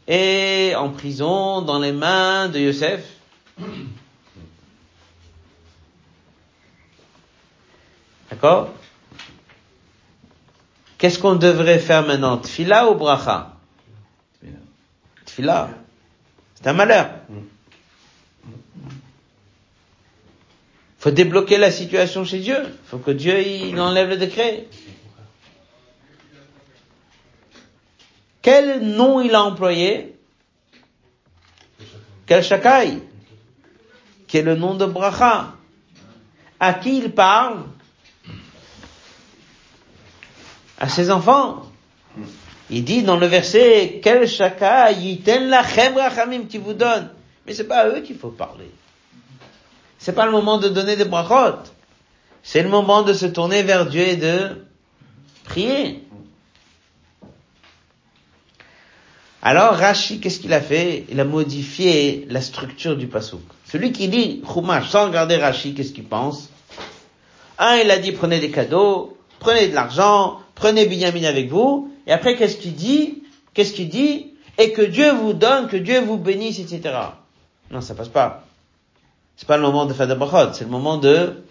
[0.08, 3.04] est en prison dans les mains de Yosef.
[8.30, 8.70] D'accord?
[10.98, 12.38] Qu'est-ce qu'on devrait faire maintenant?
[12.38, 13.54] Tfila ou bracha?
[15.26, 15.70] Tfila.
[16.56, 17.10] C'est un malheur.
[21.02, 22.60] Faut débloquer la situation chez Dieu.
[22.86, 24.68] faut que Dieu il enlève le décret.
[28.44, 30.16] Quel nom il a employé?
[32.28, 33.00] Quel shakai?
[34.28, 35.56] Qui est le nom de bracha
[36.60, 37.64] À qui il parle?
[40.78, 41.64] À ses enfants.
[42.70, 47.10] Il dit dans le verset, quel shakai yiten lachem rachamim qui vous donne.
[47.48, 48.70] Mais c'est pas à eux qu'il faut parler.
[50.02, 51.60] C'est pas le moment de donner des brachot.
[52.42, 54.66] C'est le moment de se tourner vers Dieu et de
[55.44, 56.04] prier.
[59.44, 61.06] Alors Rashi, qu'est-ce qu'il a fait?
[61.12, 63.44] Il a modifié la structure du pasouk.
[63.68, 66.50] Celui qui dit Chumash sans regarder Rashi, qu'est-ce qu'il pense?
[67.60, 71.94] Un, il a dit prenez des cadeaux, prenez de l'argent, prenez Binyamin avec vous.
[72.08, 73.22] Et après, qu'est-ce qu'il dit?
[73.54, 74.34] Qu'est-ce qu'il dit?
[74.58, 76.96] Et que Dieu vous donne, que Dieu vous bénisse, etc.
[77.70, 78.48] Non, ça passe pas.
[79.38, 81.44] C'est pas le moment de faire de brachot, c'est le moment de...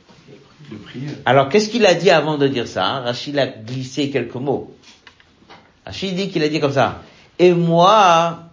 [0.70, 1.08] De prier.
[1.24, 3.00] Alors, qu'est-ce qu'il a dit avant de dire ça hein?
[3.00, 4.72] Rachid a glissé quelques mots.
[5.84, 7.02] Rachid dit qu'il a dit comme ça.
[7.38, 8.44] Et moi,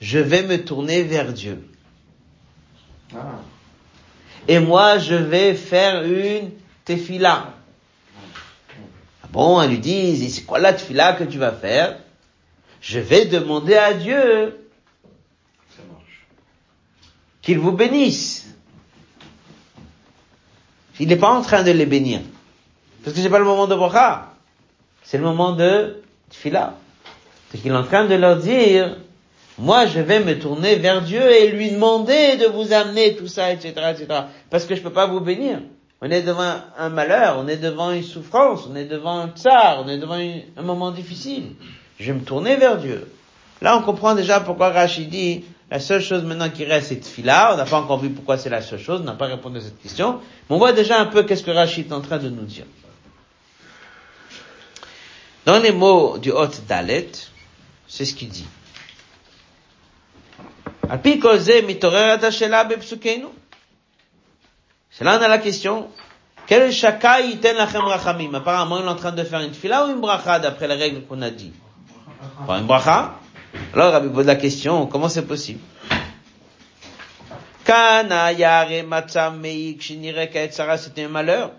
[0.00, 1.68] je vais me tourner vers Dieu.
[3.14, 3.18] Ah.
[4.48, 6.50] Et moi, je vais faire une
[6.84, 7.54] tefila.
[9.22, 11.98] Ah Bon, elle lui dit, c'est quoi la tefila que tu vas faire?
[12.80, 14.66] Je vais demander à Dieu
[15.76, 16.26] Ça marche.
[17.42, 18.51] qu'il vous bénisse.
[21.00, 22.20] Il n'est pas en train de les bénir.
[23.02, 24.32] Parce que c'est pas le moment de bracha.
[25.02, 26.74] C'est le moment de tefila.
[27.50, 28.96] C'est qu'il est en train de leur dire,
[29.58, 33.52] moi je vais me tourner vers Dieu et lui demander de vous amener tout ça,
[33.52, 34.06] etc., etc.
[34.50, 35.60] Parce que je peux pas vous bénir.
[36.00, 39.82] On est devant un malheur, on est devant une souffrance, on est devant un tsar,
[39.84, 40.18] on est devant
[40.56, 41.52] un moment difficile.
[42.00, 43.08] Je vais me tourner vers Dieu.
[43.60, 47.54] Là, on comprend déjà pourquoi Rachid dit, la seule chose maintenant qui reste, c'est Tfila.
[47.54, 49.00] On n'a pas encore vu pourquoi c'est la seule chose.
[49.00, 50.20] On n'a pas répondu à cette question.
[50.50, 52.66] Mais on voit déjà un peu qu'est-ce que Rachid est en train de nous dire.
[55.46, 57.08] Dans les mots du Hot Dalet,
[57.88, 58.46] c'est ce qu'il dit.
[64.90, 65.88] C'est là on a la question.
[66.46, 66.70] Quel?
[66.84, 71.06] Apparemment, il est en train de faire une fila ou une bracha d'après la règle
[71.06, 71.54] qu'on a dit?
[72.46, 73.14] Pas une bracha?
[73.74, 75.60] Alors, Rabbi pose la question, comment c'est possible?
[77.64, 77.72] C'était
[81.04, 81.52] un malheur.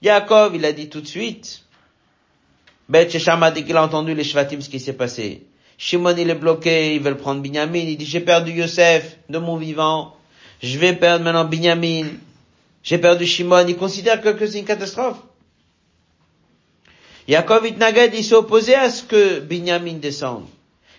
[0.00, 1.62] Yaakov, il a dit tout de suite.
[2.88, 5.46] Bet Shesham a dit qu'il a entendu les Shvatim, ce qui s'est passé.
[5.76, 7.78] Shimon, il est bloqué, ils veulent prendre Binyamin.
[7.78, 10.14] Il dit, j'ai perdu Yosef de mon vivant.
[10.62, 12.10] Je vais perdre maintenant Binyamin.
[12.82, 13.66] J'ai perdu Shimon.
[13.66, 15.18] Il considère que, c'est une catastrophe.
[17.26, 20.46] Yaakov il s'est opposé à ce que Binyamin descende.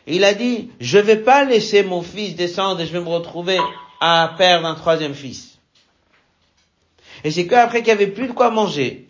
[0.07, 3.59] Il a dit, je vais pas laisser mon fils descendre et je vais me retrouver
[3.99, 5.59] à perdre un troisième fils.
[7.23, 9.07] Et c'est qu'après qu'il n'y avait plus de quoi manger,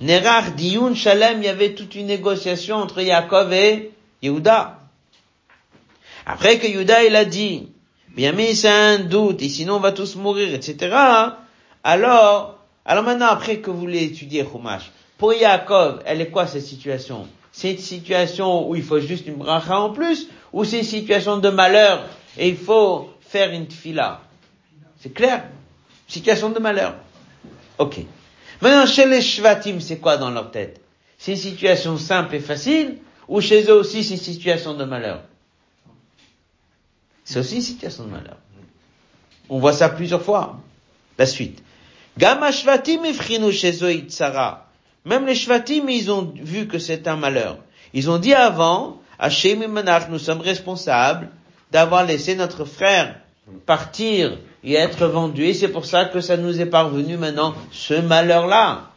[0.00, 4.80] Nerar, Diyun, Shalem, il y avait toute une négociation entre Yaakov et Yehuda.
[6.26, 7.68] Après que Yehuda, il a dit,
[8.14, 10.94] bien mais c'est un doute, et sinon on va tous mourir, etc.
[11.82, 17.26] Alors, alors maintenant, après que vous l'étudiez, Chumash, pour Yaakov, elle est quoi cette situation?
[17.56, 21.38] C'est une situation où il faut juste une bracha en plus, ou c'est une situation
[21.38, 24.20] de malheur et il faut faire une tfila
[25.00, 25.42] C'est clair?
[26.06, 26.96] Situation de malheur.
[27.78, 28.00] Ok.
[28.60, 30.82] Maintenant, chez les Shvatim, c'est quoi dans leur tête?
[31.16, 35.22] C'est une situation simple et facile, ou chez eux aussi c'est une situation de malheur?
[37.24, 38.36] C'est aussi une situation de malheur.
[39.48, 40.58] On voit ça plusieurs fois.
[41.16, 41.62] La suite.
[42.18, 43.00] Gama Shvatim
[43.50, 43.92] chez eux
[45.06, 47.58] Même les Shvatim, ils ont vu que c'est un malheur.
[47.94, 51.30] Ils ont dit avant, Hachem Manach, nous sommes responsables
[51.70, 53.14] d'avoir laissé notre frère
[53.66, 55.44] partir et être vendu.
[55.44, 58.90] Et c'est pour ça que ça nous est parvenu maintenant ce malheur-là.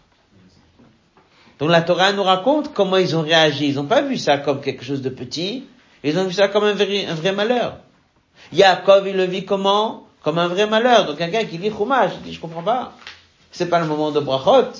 [1.59, 3.67] Donc la Torah nous raconte comment ils ont réagi.
[3.67, 5.65] Ils n'ont pas vu ça comme quelque chose de petit.
[6.03, 7.77] Ils ont vu ça comme un vrai, un vrai malheur.
[8.51, 10.07] Yaakov, il le vit comment?
[10.23, 11.05] Comme un vrai malheur.
[11.05, 12.93] Donc quelqu'un qui dit Chumash, il dit je comprends pas.
[13.51, 14.71] C'est pas le moment de brachot.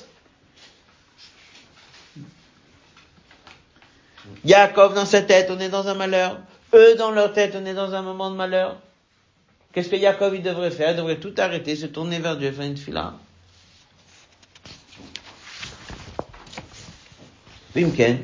[4.45, 6.37] Yaakov dans sa tête, on est dans un malheur.
[6.73, 8.77] Eux dans leur tête, on est dans un moment de malheur.
[9.73, 10.91] Qu'est-ce que Yaakov il devrait faire?
[10.91, 13.13] Il devrait tout arrêter, se tourner vers Dieu, faire une fila.
[17.75, 18.19] Bimken.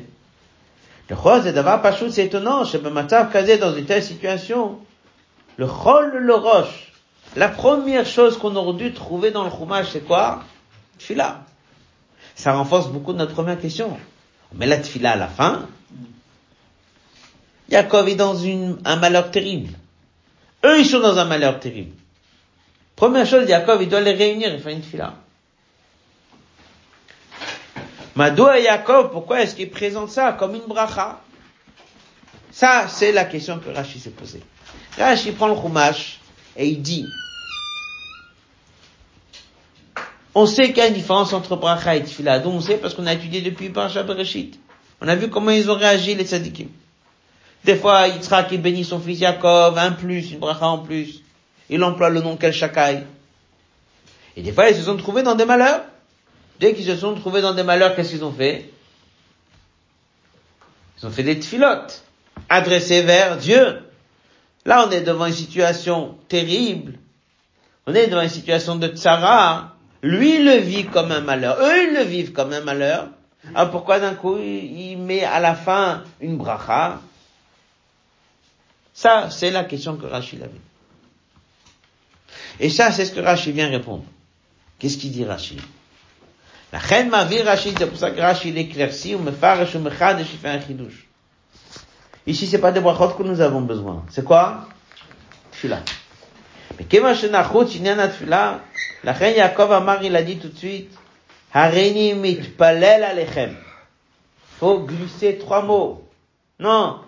[1.08, 4.80] Le chol, c'est d'avoir pas c'est étonnant, chez Bamatar Kazé, dans une telle situation.
[5.56, 6.92] Le chol, le roche.
[7.36, 10.42] La première chose qu'on aurait dû trouver dans le chumash, c'est quoi?
[10.98, 11.44] Tfila.
[12.34, 13.96] Ça renforce beaucoup notre première question.
[14.52, 15.68] On met la tfila à la fin.
[17.70, 19.74] Yaakov est dans une, un malheur terrible.
[20.64, 21.92] Eux, ils sont dans un malheur terrible.
[22.94, 25.14] Première chose, Yaakov, il doit les réunir et faire une fila.
[28.14, 31.20] Madoua Yaakov, pourquoi est-ce qu'il présente ça comme une bracha?
[32.50, 34.42] Ça, c'est la question que Rashi s'est posée.
[34.96, 36.20] Rashi prend le chumash
[36.56, 37.04] et il dit,
[40.34, 42.38] on sait qu'il y a une différence entre bracha et tfila.
[42.38, 44.58] Donc on sait parce qu'on a étudié depuis Parashat Bereshit.
[45.02, 46.68] On a vu comment ils ont réagi les tzadikim.
[47.66, 51.20] Des fois, Yitzhak, il bénit son fils Yaakov, un plus, une bracha en plus.
[51.68, 53.02] Il emploie le nom Shakai.
[54.36, 55.80] Et des fois, ils se sont trouvés dans des malheurs.
[56.60, 58.70] Dès qu'ils se sont trouvés dans des malheurs, qu'est-ce qu'ils ont fait?
[60.98, 62.04] Ils ont fait des tfilotes,
[62.48, 63.82] adressés vers Dieu.
[64.64, 66.94] Là, on est devant une situation terrible.
[67.88, 69.72] On est devant une situation de tsara.
[70.02, 71.58] Lui, il le vit comme un malheur.
[71.60, 73.08] Eux, ils le vivent comme un malheur.
[73.56, 77.00] Alors pourquoi d'un coup, il met à la fin une bracha?
[78.96, 80.52] Ça, c'est la question que Rachid avait.
[82.58, 84.04] Et ça, c'est ce que Rachid vient répondre.
[84.78, 85.60] Qu'est-ce qu'il dit Rachid
[86.72, 89.80] La reine m'a vu Rachid, c'est pour ça que Rachid éclaircit, ou me farash, ou
[89.80, 91.06] me chadesh, il fait un chidouche.
[92.26, 94.02] Ici, c'est pas des brachot que nous avons besoin.
[94.08, 94.66] C'est quoi?
[95.52, 95.82] Tfila.
[96.78, 98.62] Mais kema shenachut, inyana tfila,
[99.04, 100.90] la reine Yaakov Amar, il a dit tout de suite,
[101.52, 103.58] Harini mitpalel alechem.
[104.58, 106.08] Faut glisser trois mots.
[106.58, 107.00] Non,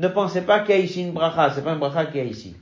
[0.00, 2.20] ne pensez pas qu'il y a ici une bracha, c'est pas une bracha qu'il y
[2.20, 2.56] a ici.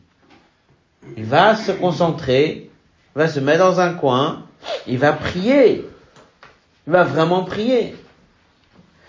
[1.17, 2.69] Il va se concentrer,
[3.15, 4.43] va se mettre dans un coin,
[4.87, 5.89] il va prier.
[6.87, 7.95] Il va vraiment prier.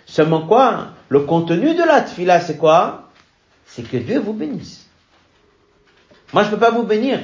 [0.05, 0.89] Seulement quoi?
[1.09, 3.09] Le contenu de la tfila, c'est quoi?
[3.65, 4.87] C'est que Dieu vous bénisse.
[6.31, 7.21] Moi, je peux pas vous bénir.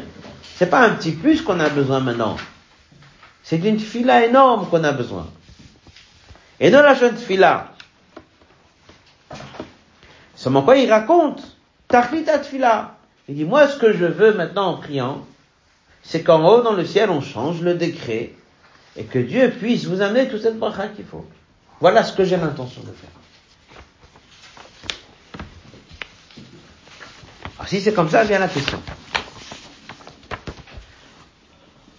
[0.56, 2.38] C'est pas un petit plus qu'on a besoin maintenant.
[3.44, 5.28] C'est une tfila énorme qu'on a besoin.
[6.60, 7.75] Et dans la jeune tfila,
[10.46, 11.42] seulement quoi il raconte
[11.88, 12.98] Tachlita tfila.
[13.28, 15.26] Il dit, moi, ce que je veux maintenant en priant,
[16.04, 18.34] c'est qu'en haut dans le ciel, on change le décret
[18.96, 21.26] et que Dieu puisse vous amener toute cette bracha qu'il faut.
[21.80, 23.10] Voilà ce que j'ai l'intention de faire.
[27.58, 28.80] Alors, si c'est comme ça, vient la question.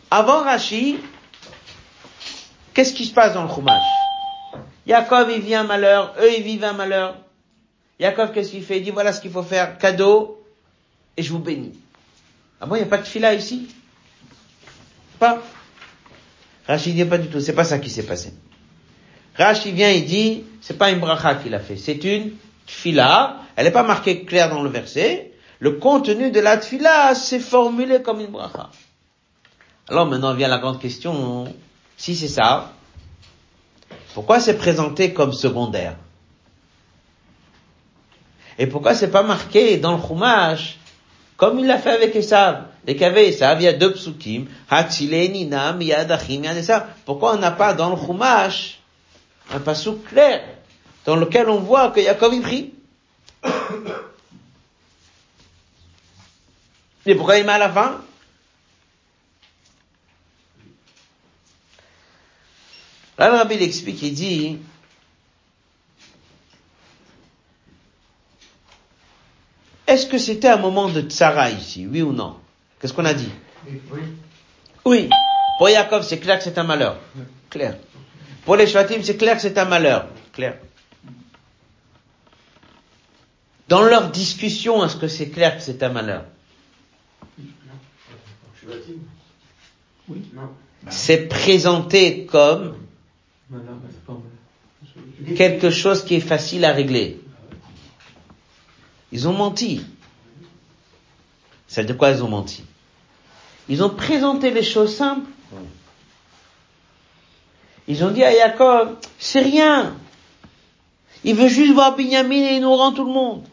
[0.09, 1.01] Avant Rashi,
[2.75, 3.83] qu'est-ce qui se passe dans le Chumash?
[4.87, 7.17] Yaakov, il vit un malheur, eux, ils vivent un malheur.
[7.99, 8.79] Yaakov, qu'est-ce qu'il fait?
[8.79, 10.43] Il dit, voilà ce qu'il faut faire, cadeau,
[11.17, 11.79] et je vous bénis.
[12.61, 13.69] Ah bon, il n'y a pas de fila ici?
[15.19, 15.43] Pas?
[16.67, 18.33] Rachid dit pas du tout, c'est pas ça qui s'est passé.
[19.37, 22.33] Rachid vient, il dit, c'est pas une bracha qu'il a fait, c'est une
[22.67, 23.43] tfila.
[23.55, 25.33] Elle n'est pas marquée claire dans le verset.
[25.59, 28.71] Le contenu de la tfila, c'est formulé comme une bracha.
[29.89, 31.45] Alors maintenant vient la grande question,
[31.97, 32.73] si c'est ça,
[34.15, 35.97] pourquoi c'est présenté comme secondaire?
[38.59, 40.79] Et pourquoi c'est pas marqué dans le Chumash,
[41.37, 42.67] comme il l'a fait avec Esav?
[42.87, 47.75] Y avait Esav, il y a deux psukim, Ninam, Yadachim, Yad Pourquoi on n'a pas
[47.75, 48.79] dans le Chumash
[49.53, 50.43] un passouk clair,
[51.05, 52.73] dans lequel on voit que Yaakov y prie?
[57.07, 58.01] Et pourquoi il met à la fin?
[63.19, 64.59] Là, le rabbi l'explique, il dit,
[69.87, 72.37] est-ce que c'était un moment de tsara ici, oui ou non?
[72.81, 73.31] Qu'est-ce qu'on a dit?
[73.67, 74.01] Oui.
[74.85, 75.09] Oui.
[75.59, 76.99] Pour Yaakov, c'est clair que c'est un malheur.
[77.51, 77.77] Clair.
[78.45, 80.07] Pour les Shvatim, c'est clair que c'est un malheur.
[80.33, 80.59] Clair.
[83.69, 86.25] Dans leur discussion, est-ce que c'est clair que c'est un malheur?
[90.09, 90.23] Oui.
[90.35, 90.51] Non.
[90.89, 92.77] C'est présenté comme
[95.37, 97.21] quelque chose qui est facile à régler.
[99.13, 99.85] Ils ont menti.
[101.69, 102.65] C'est de quoi ils ont menti?
[103.69, 105.29] Ils ont présenté les choses simples.
[107.89, 109.95] Ils ont dit à Jacob, c'est rien.
[111.25, 113.45] Il veut juste voir Binyamin et il nous rend tout le monde.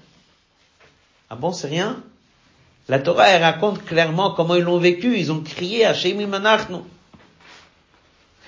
[1.29, 2.01] Ah bon, c'est rien?
[2.87, 5.17] La Torah, elle raconte clairement comment ils l'ont vécu.
[5.17, 5.93] Ils ont crié à
[6.27, 6.77] Manachnu.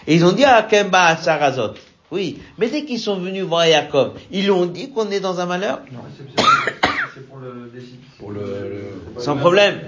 [0.07, 1.73] Et ils ont dit à Kemba à Sarazot.
[2.11, 5.45] Oui, mais dès qu'ils sont venus voir Jacob, ils ont dit qu'on est dans un
[5.45, 5.81] malheur?
[5.91, 6.01] Non,
[8.19, 8.69] pour le le,
[9.15, 9.79] le- Sans problème.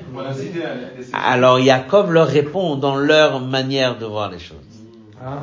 [1.14, 4.58] Alors Jacob leur répond dans leur manière de voir les choses.
[5.24, 5.40] Ah.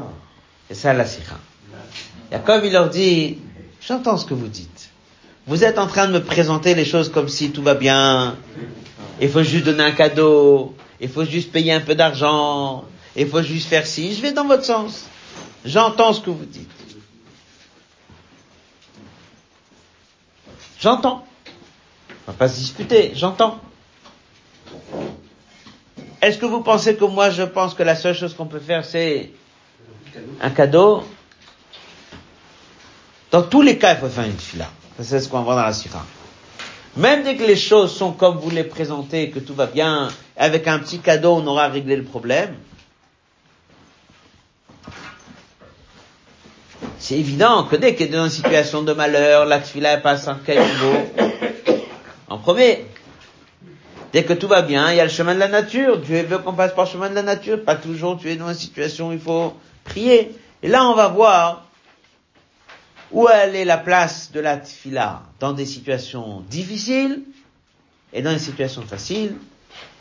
[0.68, 1.36] C'est ça la sikha.
[2.30, 3.38] Jacob, il leur dit,
[3.80, 4.90] j'entends ce que vous dites.
[5.46, 8.36] Vous êtes en train de me présenter les choses comme si tout va bien.
[9.20, 10.74] Il faut juste donner un cadeau.
[11.00, 12.84] Il faut juste payer un peu d'argent.
[13.14, 14.14] Il faut juste faire ci.
[14.14, 15.06] Je vais dans votre sens.
[15.64, 16.70] J'entends ce que vous dites.
[20.80, 21.26] J'entends.
[22.26, 23.12] On va pas se disputer.
[23.14, 23.58] J'entends.
[26.22, 28.84] Est-ce que vous pensez que moi je pense que la seule chose qu'on peut faire
[28.84, 29.30] c'est
[30.40, 31.02] un cadeau?
[33.30, 34.70] Dans tous les cas, il faut faire une fila.
[35.00, 36.06] C'est ce qu'on va voir dans la sira.
[36.96, 40.68] Même dès que les choses sont comme vous les présentez, que tout va bien, avec
[40.68, 42.54] un petit cadeau, on aura réglé le problème.
[46.98, 50.60] C'est évident que dès qu'il est dans une situation de malheur, la tfila passe quel
[50.62, 50.94] niveau
[52.34, 52.84] En premier.
[54.12, 55.98] Dès que tout va bien, il y a le chemin de la nature.
[55.98, 57.62] Dieu veut qu'on passe par le chemin de la nature.
[57.62, 59.54] Pas toujours tu es dans une situation où il faut
[59.84, 60.34] prier.
[60.60, 61.68] Et là, on va voir
[63.12, 67.22] où elle est la place de la tfila dans des situations difficiles
[68.12, 69.36] et dans des situations faciles.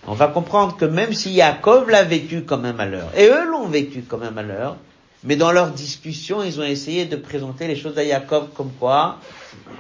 [0.07, 3.67] On va comprendre que même si Yaakov l'a vécu comme un malheur, et eux l'ont
[3.67, 4.77] vécu comme un malheur,
[5.23, 9.19] mais dans leur discussion, ils ont essayé de présenter les choses à Yaakov comme quoi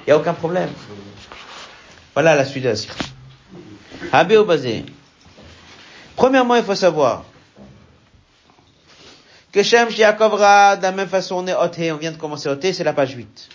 [0.05, 0.69] il n'y a aucun problème.
[2.13, 2.73] Voilà la suite de
[4.11, 4.85] la au basé.
[6.15, 7.23] Premièrement, il faut savoir
[9.51, 12.49] que Shem Yaakov Ra, de la même façon, on est Oté, on vient de commencer
[12.49, 13.49] Oté, c'est la page 8.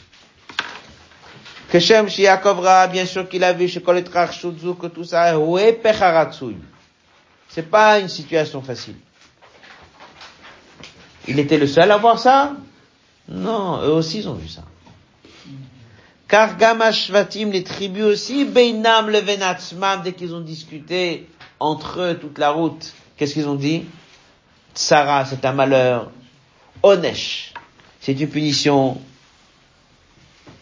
[1.71, 5.39] Que Shem Yaakov Ra, bien sûr qu'il a vu chez Koletrach Shudzu, que tout ça,
[5.39, 6.57] ouais, Pecharatsui.
[7.49, 8.97] C'est pas une situation facile.
[11.27, 12.53] Il était le seul à voir ça?
[13.29, 14.63] Non, eux aussi ils ont vu ça.
[16.29, 21.27] Car Gamashvatim, les tribus aussi, Beinam le Venatzmam, dès qu'ils ont discuté
[21.59, 23.87] entre eux toute la route, qu'est-ce qu'ils ont dit?
[24.75, 26.11] Tsara, c'est un malheur.
[26.83, 27.55] Onesh,
[28.01, 29.01] c'est une punition.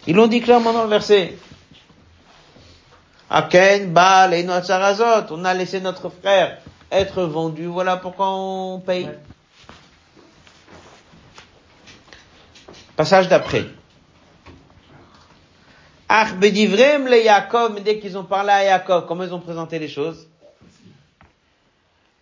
[0.07, 1.37] Ils l'ont dit clairement dans le verset.
[3.29, 6.59] Aken, Baal, et on a laissé notre frère
[6.93, 9.07] être vendu, voilà pourquoi on paye.
[9.07, 9.19] Ouais.
[12.95, 13.67] Passage d'après.
[16.09, 19.79] Ach bedivrem le Yaakov, mais dès qu'ils ont parlé à Yaakov, comment ils ont présenté
[19.79, 20.29] les choses?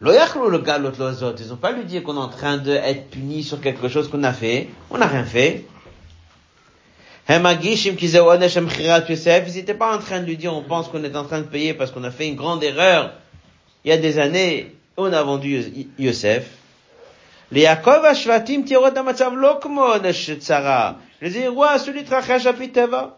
[0.00, 1.34] Lo yachlu le galot lo azot.
[1.38, 4.22] Ils n'ont pas lui dit qu'on est en train d'être puni sur quelque chose qu'on
[4.24, 4.68] a fait.
[4.90, 5.64] On n'a rien fait.
[7.28, 9.44] Hemagishim ki zeu onesh emchirat Yosef.
[9.48, 11.46] Ils n'étaient pas en train de lui dire on pense qu'on est en train de
[11.46, 13.12] payer parce qu'on a fait une grande erreur.
[13.84, 16.48] Il y a des années, on a vendu Yo- Yosef.
[17.52, 20.96] Le Yaakov ashvatim tirot amatzav lo kmo onesh tzara.
[21.22, 23.16] Les rois, celui trachash apiteva.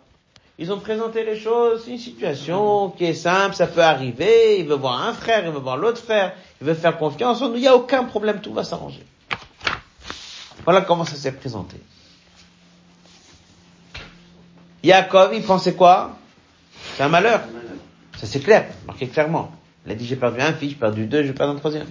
[0.59, 4.75] Ils ont présenté les choses, une situation qui est simple, ça peut arriver, il veut
[4.75, 6.33] voir un frère, il veut voir l'autre frère,
[6.63, 9.05] il veut faire confiance en nous, il n'y a aucun problème, tout va s'arranger.
[10.65, 11.77] Voilà comment ça s'est présenté.
[14.83, 16.17] Yaakov, il pensait quoi?
[16.95, 17.43] C'est un malheur.
[18.17, 19.53] Ça c'est clair, marqué clairement.
[19.85, 21.89] Il a dit j'ai perdu un fils, j'ai perdu deux, je vais perdre un troisième.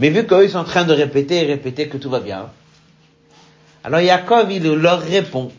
[0.00, 2.50] Mais vu qu'eux ils sont en train de répéter et répéter que tout va bien,
[3.84, 5.52] alors Yaakov il leur répond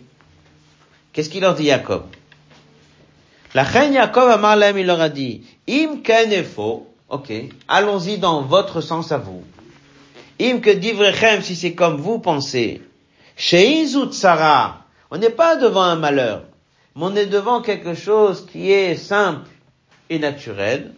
[1.14, 2.03] Qu'est-ce qu'il leur dit Jacob?
[3.53, 6.01] La reine Jacob à Marlem, il leur a dit, Im
[6.43, 7.32] faux, ok,
[7.68, 9.43] allons-y dans votre sens à vous.
[10.41, 12.82] Im que divrechem, si c'est comme vous pensez.
[13.38, 16.43] Chez Sarah, on n'est pas devant un malheur,
[16.95, 19.49] mais on est devant quelque chose qui est simple
[20.09, 20.93] et naturel.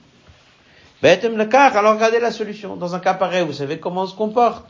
[1.04, 2.78] Alors regardez la solution.
[2.78, 4.66] Dans un cas pareil, vous savez comment on se comporte?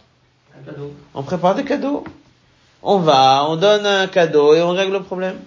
[0.58, 0.91] Un cadeau.
[1.14, 2.04] On prépare des cadeaux.
[2.88, 5.40] On va, on donne un cadeau et on règle le problème.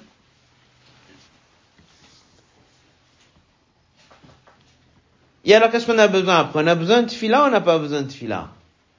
[5.44, 6.64] Et alors qu'est-ce qu'on a besoin après?
[6.64, 8.48] On a besoin de fila on n'a pas besoin de fila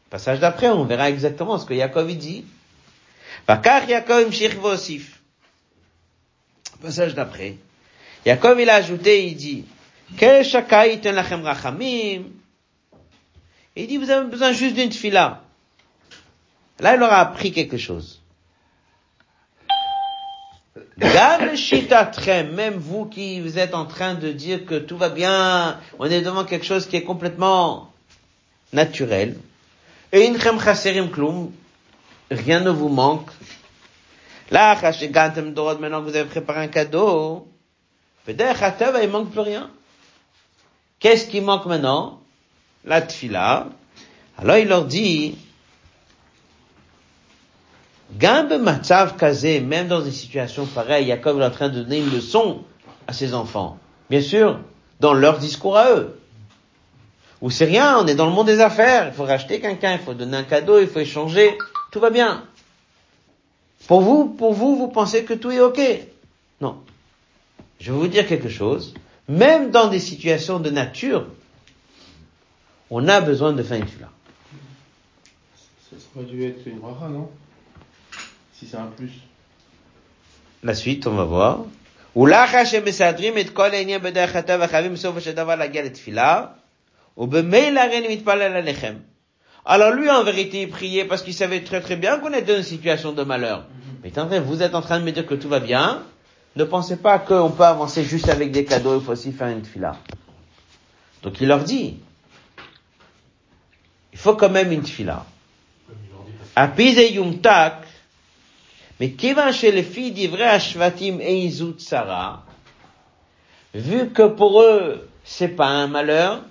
[0.10, 2.46] Passage d'après, on verra exactement ce que Yaakov dit.
[3.46, 3.88] Passage
[7.16, 7.58] d'après.
[8.26, 9.66] Yaakov il a ajouté, il dit,
[13.76, 15.44] il dit, vous avez besoin juste d'une fila.
[16.80, 18.19] Là, il aura appris quelque chose.
[21.00, 26.22] Même vous qui vous êtes en train de dire que tout va bien, on est
[26.22, 27.92] devant quelque chose qui est complètement
[28.74, 29.38] naturel.
[30.12, 31.52] Et inchem chaserim klum,
[32.32, 33.30] rien ne vous manque.
[34.52, 37.48] Là, maintenant que vous avez préparé un cadeau,
[38.28, 39.70] il manque plus rien.
[41.00, 42.20] Qu'est-ce qui manque maintenant?
[42.84, 43.68] La tfila.
[44.38, 45.38] Alors il leur dit,
[48.18, 52.12] Gambe matzav kazé, même dans des situations pareilles, Jacob est en train de donner une
[52.12, 52.64] leçon
[53.08, 53.78] à ses enfants.
[54.10, 54.60] Bien sûr,
[55.00, 56.20] dans leur discours à eux.
[57.42, 60.00] Ou c'est rien, on est dans le monde des affaires, il faut racheter quelqu'un, il
[60.00, 61.58] faut donner un cadeau, il faut échanger,
[61.92, 62.44] tout va bien.
[63.88, 65.80] Pour vous, pour vous, vous pensez que tout est ok?
[66.60, 66.82] Non.
[67.80, 68.94] Je vais vous dire quelque chose.
[69.30, 71.28] Même dans des situations de nature,
[72.90, 74.10] on a besoin de faire une fila.
[75.90, 77.30] Ça aurait dû être une bracha, non?
[78.60, 79.12] Si c'est un plus.
[80.64, 81.60] La suite, on va voir.
[89.66, 92.58] Alors lui, en vérité, il priait parce qu'il savait très très bien qu'on était dans
[92.58, 93.66] une situation de malheur.
[94.04, 96.04] Mais attendez, vous êtes en train de me dire que tout va bien.
[96.58, 99.64] Ne pensez pas qu'on peut avancer juste avec des cadeaux, il faut aussi faire une
[99.64, 99.96] fila.
[101.24, 101.98] Donc il leur dit,
[104.12, 105.26] il faut quand même une fila.
[106.56, 107.79] Apise yumtak,
[109.00, 112.44] mais va chez les filles d'Ivray Ashvatim et Izut Sarah,
[113.74, 116.42] vu que pour eux, c'est pas un malheur,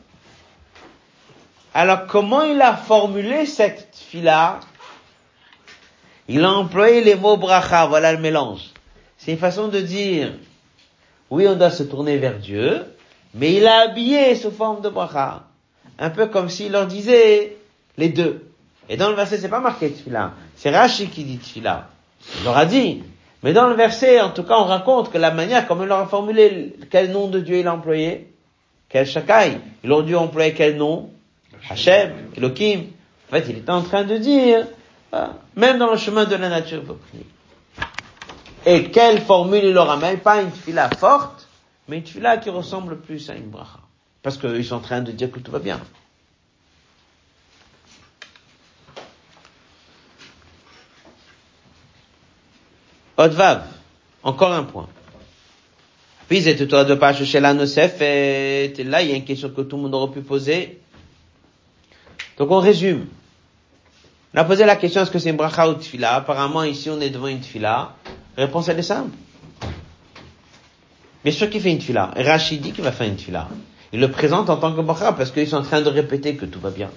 [1.74, 4.60] alors comment il a formulé cette fila?
[6.26, 8.60] Il a employé les mots bracha, voilà le mélange.
[9.16, 10.32] C'est une façon de dire,
[11.30, 12.84] oui, on doit se tourner vers Dieu,
[13.34, 15.44] mais il a habillé sous forme de bracha.
[15.98, 17.56] Un peu comme s'il leur disait
[17.96, 18.50] les deux.
[18.88, 20.32] Et dans le verset, c'est pas marqué tfila.
[20.56, 21.88] C'est Rashi qui dit tfila.
[22.36, 23.02] Il leur a dit.
[23.42, 26.00] Mais dans le verset, en tout cas, on raconte que la manière comme il leur
[26.00, 28.32] a formulé quel nom de Dieu il a employé,
[28.88, 31.10] quel shakai, il aurait dû employer quel nom,
[31.70, 32.86] Hachem, Elohim.
[33.28, 34.66] En fait, il était en train de dire,
[35.12, 36.82] ah, même dans le chemin de la nature.
[38.66, 41.48] Et quelle formule il leur amène Pas une fila forte,
[41.88, 43.80] mais une fila qui ressemble plus à une bracha.
[44.22, 45.80] Parce qu'ils sont en train de dire que tout va bien.
[53.18, 53.64] Odvav,
[54.22, 54.88] encore un point.
[56.28, 59.62] Puis, et toi de pas chez la et là, il y a une question que
[59.62, 60.78] tout le monde aurait pu poser.
[62.36, 63.06] Donc, on résume.
[64.34, 66.14] On a posé la question, est-ce que c'est une bracha ou tfila?
[66.14, 67.94] Apparemment, ici, on est devant une tfila.
[68.36, 69.16] Réponse, elle est simple.
[71.24, 72.12] Bien sûr qu'il fait une tfila.
[72.14, 73.48] Rachid dit qu'il va faire une tfila.
[73.92, 76.44] Il le présente en tant que bracha parce qu'ils sont en train de répéter que
[76.44, 76.90] tout va bien.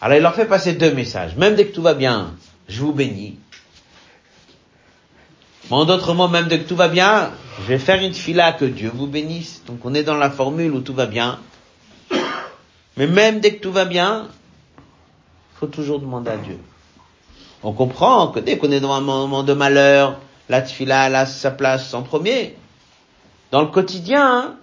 [0.00, 1.36] Alors il leur fait passer deux messages.
[1.36, 2.34] Même dès que tout va bien,
[2.68, 3.38] je vous bénis.
[5.70, 8.64] En d'autres mots, même dès que tout va bien, je vais faire une fila que
[8.64, 9.62] Dieu vous bénisse.
[9.66, 11.38] Donc on est dans la formule où tout va bien.
[12.96, 14.28] Mais même dès que tout va bien,
[15.54, 16.58] faut toujours demander à Dieu.
[17.62, 21.50] On comprend que dès qu'on est dans un moment de malheur, la tfila a sa
[21.52, 22.56] place en premier.
[23.52, 24.56] Dans le quotidien,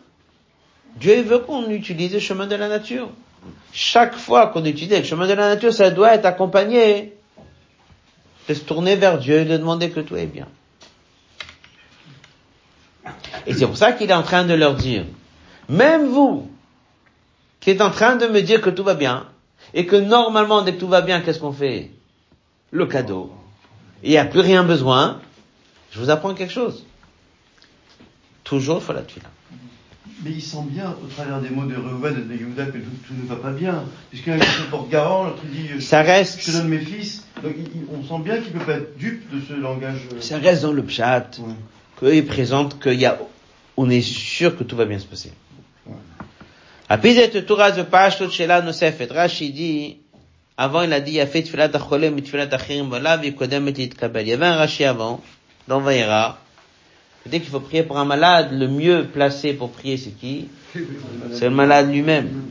[0.97, 3.09] Dieu veut qu'on utilise le chemin de la nature.
[3.71, 7.13] Chaque fois qu'on utilise le chemin de la nature, ça doit être accompagné
[8.47, 10.47] de se tourner vers Dieu et de demander que tout est bien.
[13.47, 15.05] Et c'est pour ça qu'il est en train de leur dire,
[15.67, 16.49] même vous,
[17.59, 19.25] qui êtes en train de me dire que tout va bien,
[19.73, 21.91] et que normalement, dès que tout va bien, qu'est-ce qu'on fait?
[22.71, 23.31] Le cadeau,
[24.03, 25.19] il n'y a plus rien besoin,
[25.91, 26.85] je vous apprends quelque chose.
[28.43, 29.21] Toujours faut la tuer.
[30.23, 32.89] Mais il sent bien, au travers des mots de Reuven et de Yehuda, que tout,
[33.07, 33.83] tout ne va pas bien.
[34.09, 37.25] Puisqu'un il se porte garant, l'autre il dit, Ça reste, je te donne mes fils.
[37.41, 40.01] Donc il- il- on sent bien qu'il peut pas être dupe de ce langage.
[40.13, 41.53] euh, ça reste dans le ouais.
[41.99, 43.17] Qu'eux ils présentent qu'il y a,
[43.77, 45.31] on est sûr que tout va bien se passer.
[47.01, 49.97] Cette Torah de Pashtot Shela Nosefet, Rashi dit,
[50.57, 54.25] avant il a dit, Yafet Tfilat Acholem et Tfilat Achirim Balav Yikodem et Yitkabel.
[54.25, 55.21] Il y avait un Rashi avant,
[55.67, 56.39] dans Vaïra,
[57.25, 60.47] dit qu'il faut prier pour un malade, le mieux placé pour prier c'est qui?
[61.33, 62.45] C'est le malade lui-même.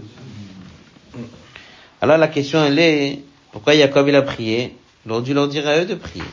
[2.00, 3.20] Alors la question elle est,
[3.50, 4.76] pourquoi Jacob il a prié?
[5.08, 6.24] Aurait dû leur dire à eux de prier.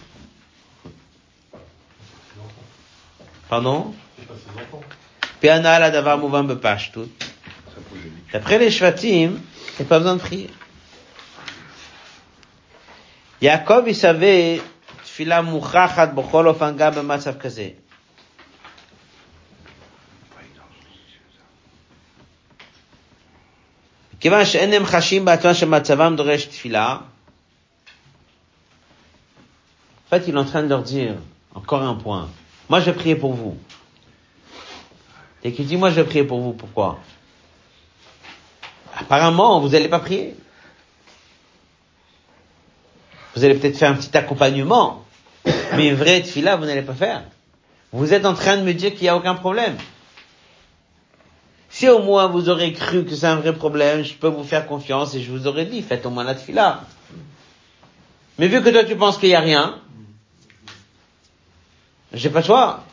[3.48, 3.94] Pardon?
[5.40, 7.08] Piana la davar mouvan bepashtut.
[8.32, 10.50] D'après les Shvatim, il n'y a pas besoin de prier.
[13.42, 14.60] Jacob, il savait,
[15.04, 17.74] tfila mouchachat b'chol ofan ga b'matzav kazeh.
[24.20, 26.96] כיוון שאין הם חשים בעצמם שמצבם דורש תפילה,
[30.06, 31.14] en fait, il est en train de leur dire,
[31.54, 32.28] encore un point,
[32.69, 33.57] moi je prier pour vous.
[35.43, 36.99] Et qui dit, moi je prier pour vous, pourquoi?
[38.97, 40.35] Apparemment, vous n'allez pas prier.
[43.35, 45.03] Vous allez peut-être faire un petit accompagnement,
[45.75, 47.23] mais une vraie tefila, vous n'allez pas faire.
[47.91, 49.75] Vous êtes en train de me dire qu'il n'y a aucun problème.
[51.69, 54.65] Si au moins vous aurez cru que c'est un vrai problème, je peux vous faire
[54.65, 56.81] confiance et je vous aurais dit, faites au moins la tefila.
[58.39, 59.81] Mais vu que toi tu penses qu'il n'y a rien,
[62.15, 62.83] j'ai pas le choix.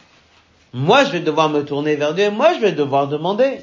[0.73, 3.61] Moi, je vais devoir me tourner vers Dieu moi, je vais devoir demander.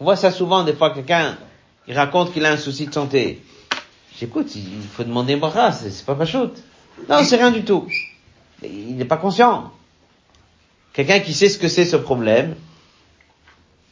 [0.00, 1.36] On voit ça souvent, des fois, quelqu'un,
[1.86, 3.42] il raconte qu'il a un souci de santé.
[4.18, 6.52] J'écoute, il faut demander bracha, c'est c'est pas pachout.
[7.08, 7.86] Non, c'est rien du tout.
[8.62, 9.72] Il n'est pas conscient.
[10.92, 12.56] Quelqu'un qui sait ce que c'est ce problème,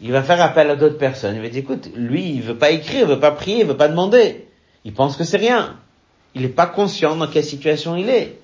[0.01, 1.37] il va faire appel à d'autres personnes.
[1.37, 3.77] Il va dire, écoute, lui, il veut pas écrire, il veut pas prier, il veut
[3.77, 4.47] pas demander.
[4.85, 5.79] Il pense que c'est rien.
[6.35, 8.39] Il n'est pas conscient dans quelle situation il est.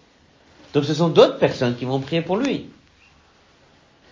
[0.73, 2.70] Donc ce sont d'autres personnes qui vont prier pour lui.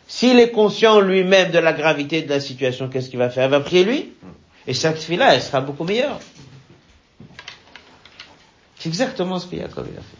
[0.06, 3.46] S'il est conscient lui-même de la gravité de la situation, qu'est-ce qu'il va faire?
[3.46, 4.12] Il va prier lui.
[4.66, 6.18] Et cette fille-là, elle sera beaucoup meilleure.
[8.78, 10.16] C'est exactement ce que Jacob il a fait.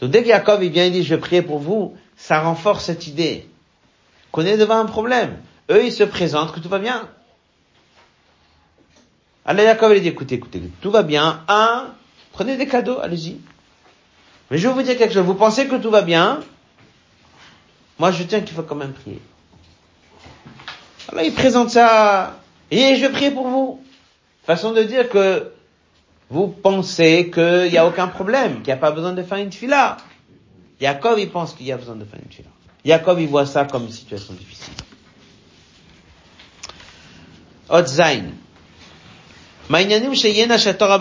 [0.00, 2.84] Donc dès que Jacob il vient et dit je vais prier pour vous, ça renforce
[2.84, 3.48] cette idée
[4.32, 5.36] qu'on est devant un problème.
[5.70, 7.08] Eux ils se présentent que tout va bien.
[9.44, 11.42] Alors Jacob il dit écoutez, écoutez, tout va bien.
[11.48, 11.92] Un,
[12.32, 13.40] prenez des cadeaux, allez-y.
[14.50, 15.24] Mais je vais vous dire quelque chose.
[15.24, 16.40] Vous pensez que tout va bien?
[17.98, 19.20] Moi, je tiens qu'il faut quand même prier.
[21.10, 22.38] Alors, il présente ça.
[22.70, 23.82] Et je vais prier pour vous.
[24.44, 25.52] Façon de dire que
[26.28, 29.52] vous pensez qu'il n'y a aucun problème, qu'il n'y a pas besoin de faire une
[29.52, 29.96] fila.
[30.80, 32.48] Jacob, il pense qu'il y a besoin de faire une fila.
[32.84, 34.74] Jacob, il voit ça comme une situation difficile.
[37.68, 38.24] Otzain.
[39.70, 40.98] Ma'inyanim shatora.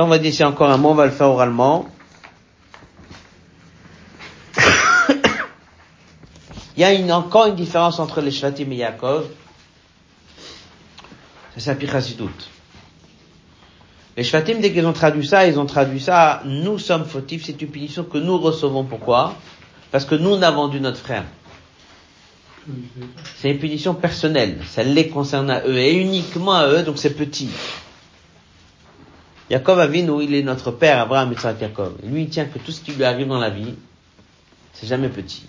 [0.00, 1.88] On va dire ici encore un mot, on va le faire oralement.
[6.76, 9.26] Il y a encore une différence entre les Shvatim et Yaakov.
[11.54, 12.48] Ça s'applique à doute.
[14.16, 17.60] Les Shvatim, dès qu'ils ont traduit ça, ils ont traduit ça, nous sommes fautifs, c'est
[17.60, 18.84] une punition que nous recevons.
[18.84, 19.34] Pourquoi?
[19.90, 21.24] Parce que nous n'avons vendu notre frère.
[23.36, 24.60] C'est une punition personnelle.
[24.64, 27.48] Ça les concerne à eux et uniquement à eux, donc c'est petit.
[29.50, 31.62] Jacob Avinu, il est notre père, Abraham, Yitzhak.
[31.62, 33.74] Et lui, il tient que tout ce qui lui arrive dans la vie,
[34.74, 35.44] c'est jamais petit.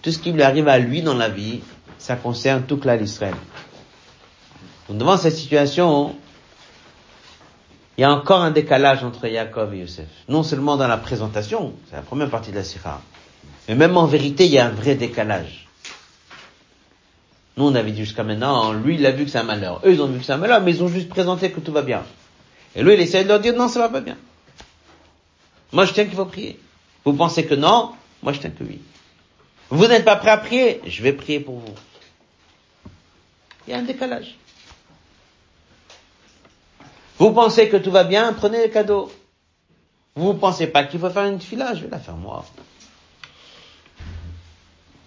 [0.00, 1.60] Tout ce qui lui arrive à lui dans la vie,
[1.98, 3.34] ça concerne tout clan d'Israël.
[4.88, 6.16] Donc devant cette situation,
[7.96, 10.06] il y a encore un décalage entre Jacob et Yosef.
[10.28, 13.00] Non seulement dans la présentation, c'est la première partie de la Sikha,
[13.68, 15.68] mais même en vérité, il y a un vrai décalage.
[17.56, 19.80] Nous, on avait dit jusqu'à maintenant, lui, il a vu que c'est un malheur.
[19.84, 21.72] Eux, ils ont vu que c'est un malheur, mais ils ont juste présenté que tout
[21.72, 22.02] va bien.
[22.76, 24.16] Et lui, il essaie de leur dire, non, ça va pas bien.
[25.72, 26.60] Moi, je tiens qu'il faut prier.
[27.04, 27.92] Vous pensez que non?
[28.22, 28.80] Moi, je tiens que oui.
[29.70, 30.80] Vous n'êtes pas prêt à prier?
[30.86, 31.74] Je vais prier pour vous.
[33.66, 34.36] Il y a un décalage.
[37.18, 38.32] Vous pensez que tout va bien?
[38.32, 39.10] Prenez les cadeaux.
[40.16, 41.74] Vous ne pensez pas qu'il faut faire une fila?
[41.74, 42.44] Je vais la faire moi.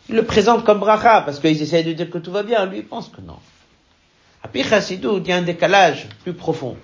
[0.10, 2.66] Ils le présentent comme bracha parce qu'ils essayent de dire que tout va bien.
[2.66, 3.40] Lui, il pense que non.
[4.42, 6.78] À Pire Chassidou, il y a un décalage plus profond.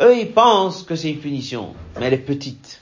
[0.00, 2.80] Eux, ils pensent que c'est une punition, mais elle est petite.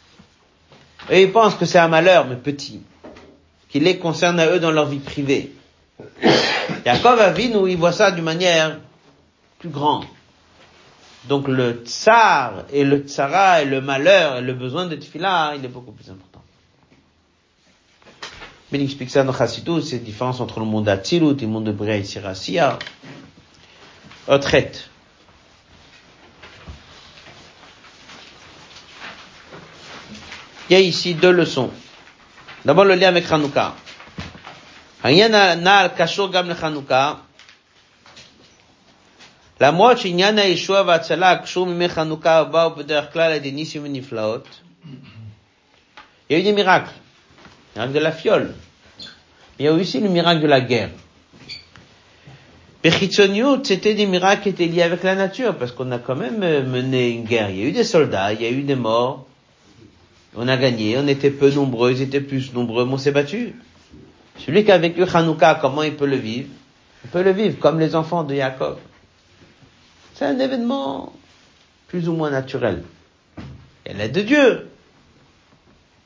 [1.11, 2.81] Eux, ils pensent que c'est un malheur, mais petit.
[3.69, 5.53] Qui les concerne à eux dans leur vie privée.
[6.87, 8.79] Jacob Avinu, il voit ça d'une manière
[9.59, 10.05] plus grand.
[11.29, 15.65] Donc le tsar et le tsara et le malheur et le besoin de tefila, il
[15.65, 16.43] est beaucoup plus important.
[18.71, 21.47] Mais il explique ça dans Chassidou, c'est la différence entre le monde d'Atsilut et le
[21.47, 22.79] monde de Bria et Sirasiya.
[24.27, 24.89] Retraite.
[30.72, 31.72] Il y a ici deux leçons.
[32.66, 33.74] D'abord le lien avec Hanouka.
[39.62, 44.48] למרות שעניין הישוע וההצלה קשור מימי חנוכה ובאו בדרך כלל על ידי ניסים ונפלאות,
[46.30, 46.92] il y a eu des miracles.
[47.76, 48.54] Le miracle de la fiole.
[49.60, 50.90] Il y a aussi le miracle de la guerre.
[52.84, 56.40] Bechitzoniut, c'était des miracles qui étaient liés avec la nature, parce qu'on a quand même
[56.40, 57.50] mené une guerre.
[57.50, 59.26] Il y a eu des soldats, il y a eu des morts.
[60.35, 63.55] on a gagné, on était peu nombreux, ils étaient plus nombreux, mais on s'est battu.
[64.39, 66.49] Celui qui a vécu Hanouka, comment il peut le vivre?
[67.05, 68.79] Il peut le vivre comme les enfants de Jacob.
[70.15, 71.13] C'est un événement
[71.89, 72.83] plus ou moins naturel.
[73.85, 74.69] Il y l'aide de Dieu.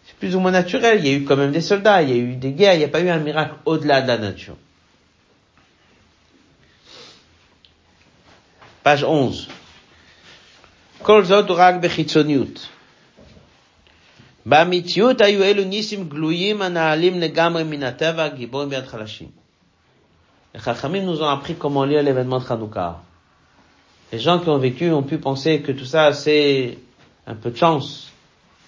[0.07, 0.99] C'est plus ou moins naturel.
[1.01, 2.79] Il y a eu quand même des soldats, il y a eu des guerres, il
[2.79, 4.57] n'y a pas eu un miracle au-delà de la nature.
[8.83, 9.49] Page 11.
[11.03, 12.76] Kol zot rak bechitzoniut.
[14.46, 19.42] באמיתיות היו אלו ניסים גלויים הנעלים לגמרי מן הטבע, גיבורים ביד חלשים.
[20.54, 23.00] Les Chachamim nous ont appris comment lire l'événement de Hanouka.
[24.12, 26.78] Les gens qui ont vécu ont pu penser que tout ça c'est
[27.26, 28.12] un peu de chance,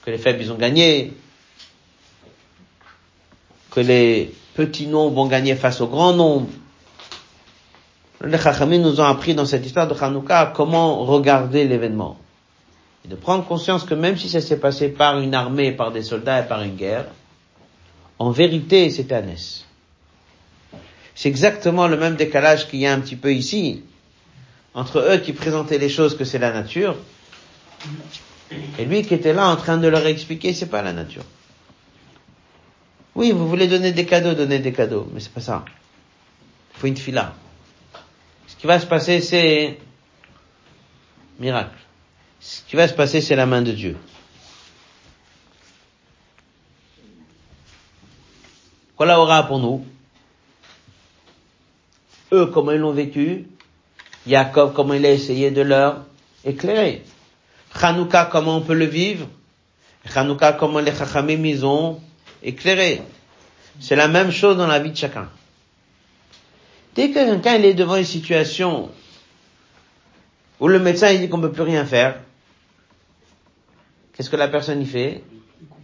[0.06, 1.12] que les faibles ils ont gagné,
[3.70, 6.48] que les petits nombres ont gagné face au grand nombre.
[8.24, 12.18] Les Chachamim nous ont appris dans cette histoire de Hanouka comment regarder l'événement
[13.05, 16.41] de prendre conscience que même si ça s'est passé par une armée, par des soldats
[16.41, 17.07] et par une guerre,
[18.19, 19.23] en vérité, c'est un
[21.15, 23.83] C'est exactement le même décalage qu'il y a un petit peu ici,
[24.75, 26.97] entre eux qui présentaient les choses que c'est la nature,
[28.79, 31.25] et lui qui était là en train de leur expliquer c'est pas la nature.
[33.15, 35.65] Oui, vous voulez donner des cadeaux, donnez des cadeaux, mais c'est pas ça.
[36.75, 37.35] Il faut une fila.
[38.47, 39.79] Ce qui va se passer, c'est
[41.39, 41.78] miracle
[42.41, 43.97] ce qui va se passer, c'est la main de Dieu.
[48.97, 49.85] Voilà aura pour nous.
[52.33, 53.47] Eux, comment ils l'ont vécu.
[54.27, 56.05] Jacob, comment il a essayé de leur
[56.45, 57.05] éclairer.
[57.81, 59.29] Hanouka, comment on peut le vivre.
[60.15, 62.01] Hanouka, comment les Chachamim, ils ont
[62.43, 63.03] éclairé.
[63.81, 65.29] C'est la même chose dans la vie de chacun.
[66.95, 68.91] Dès que quelqu'un est devant une situation
[70.59, 72.19] où le médecin il dit qu'on ne peut plus rien faire,
[74.19, 75.23] qu'est-ce que la personne y fait?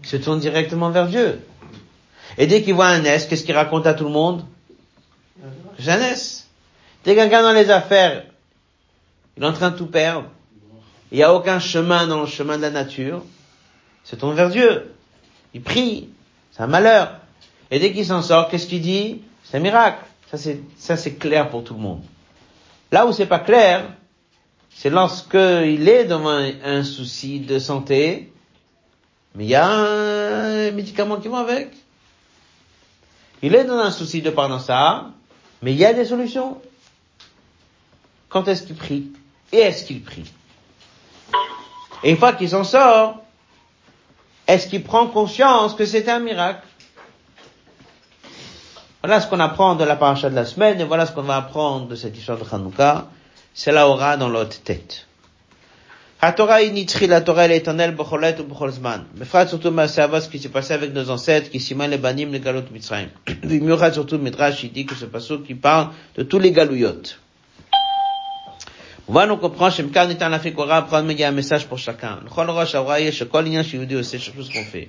[0.03, 1.41] Il se tourne directement vers Dieu.
[2.37, 4.45] Et dès qu'il voit un S, qu'est-ce qu'il raconte à tout le monde?
[5.79, 6.49] J'ai un S.
[7.05, 8.25] Dès quelqu'un dans les affaires,
[9.37, 10.29] il est en train de tout perdre,
[11.13, 13.23] il n'y a aucun chemin dans le chemin de la nature,
[14.05, 14.93] il se tourne vers Dieu.
[15.53, 16.09] Il prie,
[16.51, 17.21] c'est un malheur.
[17.71, 19.23] Et dès qu'il s'en sort, qu'est-ce qu'il dit?
[19.45, 20.03] C'est un miracle.
[20.31, 22.03] Ça c'est, ça c'est clair pour tout le monde.
[22.91, 23.85] Là où c'est pas clair,
[24.75, 28.33] c'est lorsque il est devant un, souci de santé,
[29.35, 31.71] mais il y a un médicament qui va avec.
[33.41, 35.11] Il est dans un souci de ça,
[35.63, 36.61] mais il y a des solutions.
[38.29, 39.13] Quand est-ce qu'il prie
[39.53, 40.25] Et est-ce qu'il prie?
[42.03, 43.23] Et une fois qu'il s'en sort,
[44.47, 46.67] est-ce qu'il prend conscience que c'est un miracle?
[49.03, 51.37] Voilà ce qu'on apprend de la paracha de la semaine, et voilà ce qu'on va
[51.37, 53.07] apprendre de cette histoire de Hanouka
[53.55, 55.07] c'est la aura dans l'autre tête.
[56.21, 59.05] La Torah est la Torah éternelle, b'cholet ou b'cholzman.
[59.17, 61.99] Mais frère, surtout, ma savoir ce qui s'est passé avec nos ancêtres, qui s'y les
[61.99, 63.09] banim, les galot mitzrayim.
[63.43, 67.21] Vimiura surtout, Midrash, il dit que ce passage qui parle de tous les galouyotes.
[69.07, 71.77] On va nous comprendre, Shemkar Nitan la Fikora, prendre, il y a un message pour
[71.77, 72.21] chacun.
[72.25, 74.89] Le Chol Rosh Avraya, Shekol Inyan Shiyudi je sais ce qu'on fait.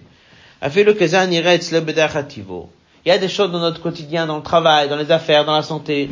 [0.61, 2.70] Afin le Kezan Iretz le Bedachativo.
[3.05, 5.55] Il y a des choses dans notre quotidien, dans le travail, dans les affaires, dans
[5.55, 6.09] la santé,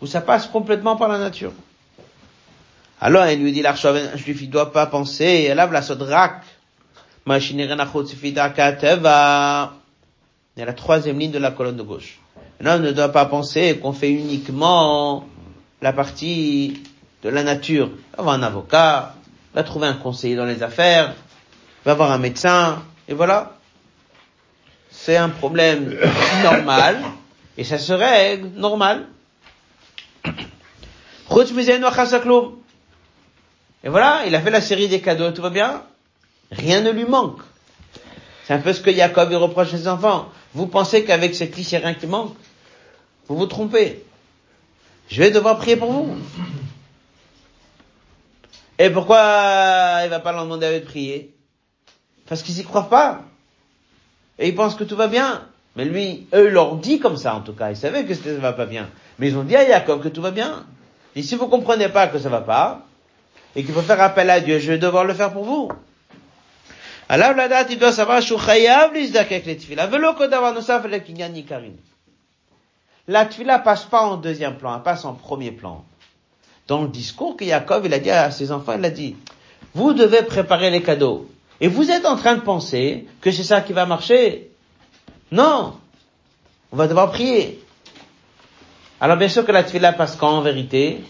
[0.00, 1.52] où ça passe complètement par la nature.
[3.00, 6.42] Alors, elle lui dit, l'archevêque juif, il doit pas penser, elle a la sodrak.
[7.26, 7.38] A
[10.56, 12.18] la troisième ligne de la colonne de gauche.
[12.60, 15.26] L'homme ne doit pas penser qu'on fait uniquement
[15.80, 16.82] la partie
[17.22, 17.90] de la nature.
[18.16, 19.14] Va avoir un avocat,
[19.54, 21.14] va trouver un conseiller dans les affaires,
[21.84, 23.52] va avoir un médecin, et voilà.
[24.90, 25.96] C'est un problème
[26.42, 26.98] normal,
[27.56, 29.06] et ça se règle normal.
[33.84, 35.82] Et voilà, il a fait la série des cadeaux, tout va bien.
[36.50, 37.40] Rien ne lui manque.
[38.44, 40.28] C'est un peu ce que Jacob reproche à ses enfants.
[40.54, 42.34] Vous pensez qu'avec cette liste, il n'y a rien qui manque
[43.28, 44.02] Vous vous trompez.
[45.08, 46.16] Je vais devoir prier pour vous.
[48.78, 51.34] Et pourquoi il va pas leur demander à de prier?
[52.26, 53.22] Parce qu'ils y croient pas.
[54.38, 55.42] Et ils pensent que tout va bien.
[55.76, 57.70] Mais lui, eux leur dit comme ça en tout cas.
[57.70, 58.88] Ils savaient que ça va pas bien.
[59.18, 60.64] Mais ils ont dit à Jacob que tout va bien.
[61.16, 62.87] Et si vous comprenez pas que ça va pas,
[63.56, 65.70] et qu'il faut faire appel à Dieu, je vais devoir le faire pour vous.
[67.08, 68.20] Alors la date, il doit savoir,
[73.44, 75.84] la passe pas en deuxième plan, elle passe en premier plan.
[76.66, 79.16] Dans le discours que Jacob, il a dit à ses enfants, il a dit,
[79.74, 81.26] vous devez préparer les cadeaux.
[81.60, 84.50] Et vous êtes en train de penser que c'est ça qui va marcher.
[85.32, 85.74] Non.
[86.70, 87.64] On va devoir prier.
[89.00, 91.00] Alors bien sûr que la tfila passe quand en vérité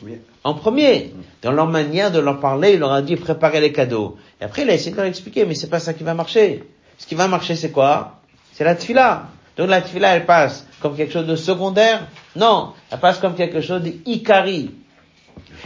[0.45, 1.15] En premier.
[1.43, 4.17] Dans leur manière de leur parler, il leur a dit préparer les cadeaux.
[4.41, 6.65] Et après il a essayé de leur expliquer, mais c'est pas ça qui va marcher.
[6.99, 8.21] Ce qui va marcher c'est quoi?
[8.53, 9.29] C'est la tfila.
[9.57, 12.07] Donc la tfila elle passe comme quelque chose de secondaire?
[12.37, 14.71] Non, elle passe comme quelque chose d'ikari.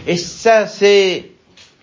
[0.07, 1.31] Et ça c'est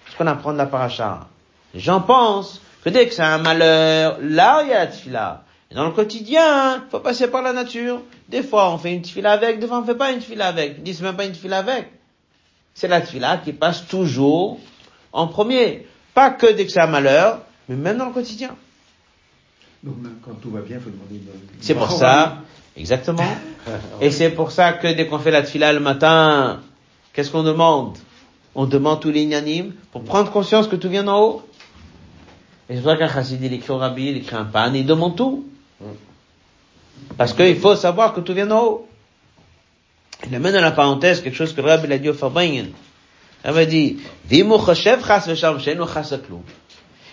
[0.10, 1.28] ce qu'on apprend de la paracha.
[1.74, 5.44] Les gens pensent que dès que c'est un malheur, là il y a la tfila.
[5.72, 8.02] Et dans le quotidien, il faut passer par la nature.
[8.28, 10.76] Des fois, on fait une tfila avec, des fois, on fait pas une tfila avec.
[10.78, 11.92] Ils disent même pas une tfila avec.
[12.74, 14.60] C'est la tfila qui passe toujours
[15.12, 15.86] en premier.
[16.16, 18.56] Pas que dès que c'est un malheur, mais même dans le quotidien.
[19.84, 21.62] Donc même quand tout va bien, il faut demander une...
[21.62, 22.40] C'est pour ça,
[22.76, 23.24] exactement.
[24.02, 26.62] Et c'est pour ça que dès qu'on fait la tfila le matin,
[27.14, 27.98] qu'est-ce qu'on demande?
[28.56, 31.44] On demande tous les inanimes pour prendre conscience que tout vient d'en haut.
[32.70, 34.86] Et c'est pour ça qu'un chassid, il écrit au rabbi, il écrit un pan, il
[34.86, 35.46] demande tout.
[37.18, 38.90] Parce qu'il faut savoir que tout vient d'en haut.
[40.28, 42.14] Il amène à la parenthèse quelque chose que le rabbi l'a dit au.
[43.46, 44.00] Il m'a dit,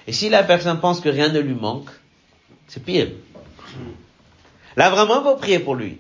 [0.06, 1.90] et si la personne pense que rien ne lui manque,
[2.68, 3.08] c'est pire.
[4.76, 5.98] Là, vraiment, faut prier pour lui.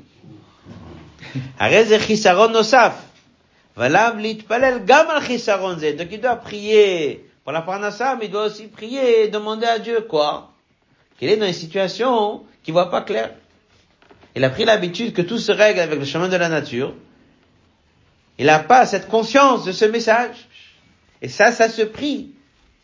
[5.96, 9.78] Donc il doit prier pour la parnassa, mais il doit aussi prier et demander à
[9.78, 10.52] Dieu quoi
[11.18, 13.30] Qu'il est dans une situation qui voit pas clair.
[14.34, 16.94] Il a pris l'habitude que tout se règle avec le chemin de la nature.
[18.40, 20.48] Il n'a pas cette conscience de ce message.
[21.22, 22.32] Et ça, ça se prie.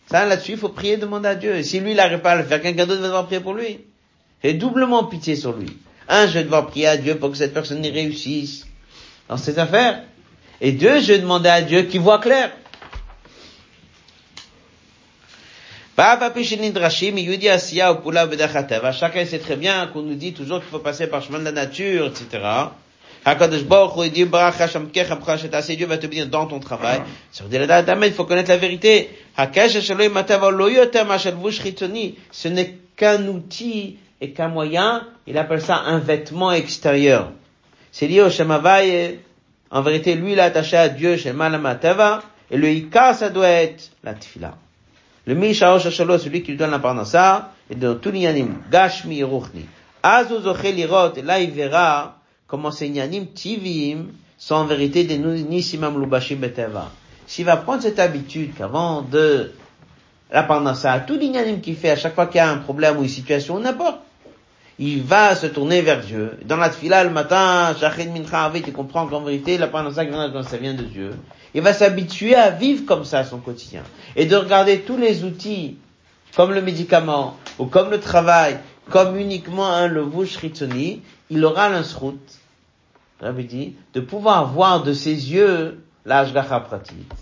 [0.06, 1.56] Ça, là-dessus, il faut prier, demander à Dieu.
[1.56, 3.54] Et si lui, il n'arrive pas à le faire, quelqu'un d'autre va devoir prier pour
[3.54, 3.80] lui.
[4.44, 5.76] Et doublement pitié sur lui.
[6.08, 8.68] Un, je vais devoir prier à Dieu pour que cette personne y réussisse
[9.28, 10.04] dans ses affaires.
[10.60, 12.52] Et deux, je vais demander à Dieu qu'il voit clair.
[15.95, 16.32] Chacun
[19.26, 21.53] sait très bien qu'on nous dit toujours qu'il faut passer par le chemin de la
[21.53, 22.43] nature, etc.
[23.26, 24.51] Hakadosh Baruch Dieu va
[25.99, 27.03] te bénir dans ton travail.
[27.30, 29.11] Sur il faut connaître la vérité.
[32.32, 35.07] Ce n'est qu'un outil et qu'un moyen.
[35.26, 37.32] Il appelle ça un vêtement extérieur.
[37.90, 39.20] C'est lié au Shemavai.
[39.70, 42.22] En vérité, lui, il est attaché à Dieu, Shema Matava.
[42.51, 44.55] Et le Ika, ça doit être la Tfila.
[45.26, 49.24] Le Misha Shalo, celui qui lui donne la parnassa, et dans tout l'yanim, Gashmi et
[49.24, 49.66] Ruchni.
[50.02, 52.18] Azu et là il verra
[52.48, 56.90] comment ces yanim tivim sont en vérité des nisimam lubashim beteva.
[57.26, 59.52] S'il va prendre cette habitude qu'avant de
[60.32, 63.02] la parnassa, tout l'yanim qu'il fait à chaque fois qu'il y a un problème ou
[63.02, 64.00] une situation, n'importe,
[64.78, 66.38] il va se tourner vers Dieu.
[66.44, 70.02] Dans la tfila, le matin, Shachin Mincha Avit, il comprend qu'en vérité, la parnassa,
[70.44, 71.10] ça vient de Dieu.
[71.54, 73.82] Il va s'habituer à vivre comme ça son quotidien.
[74.16, 75.76] Et de regarder tous les outils,
[76.34, 78.58] comme le médicament, ou comme le travail,
[78.90, 82.18] comme uniquement un levush ritzoni, il aura l'insrout,
[83.38, 87.12] dit, de pouvoir voir de ses yeux l'ashgacha pratique.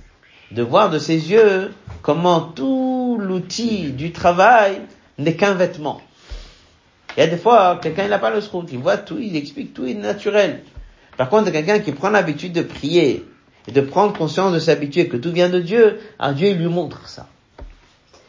[0.52, 1.72] De voir de ses yeux
[2.02, 4.80] comment tout l'outil du travail
[5.18, 6.00] n'est qu'un vêtement.
[7.16, 9.74] Il y a des fois, quelqu'un n'a pas le srout, il voit tout, il explique
[9.74, 10.62] tout, il est naturel.
[11.16, 13.26] Par contre, quelqu'un qui prend l'habitude de prier,
[13.68, 16.68] et de prendre conscience de s'habituer que tout vient de Dieu, alors Dieu il lui
[16.68, 17.26] montre ça.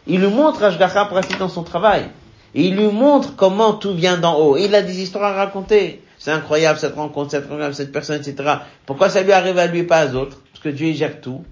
[0.08, 2.10] Il lui montre Ashgacha pratique dans son travail.
[2.54, 4.58] Il lui montre comment tout vient d'en haut.
[4.58, 6.02] Et il a des histoires à raconter.
[6.18, 8.56] C'est incroyable cette rencontre, cette rencontre, cette personne, etc.
[8.86, 10.42] Pourquoi ça lui arrive à lui et pas aux autres?
[10.52, 11.44] Parce que Dieu il gère tout.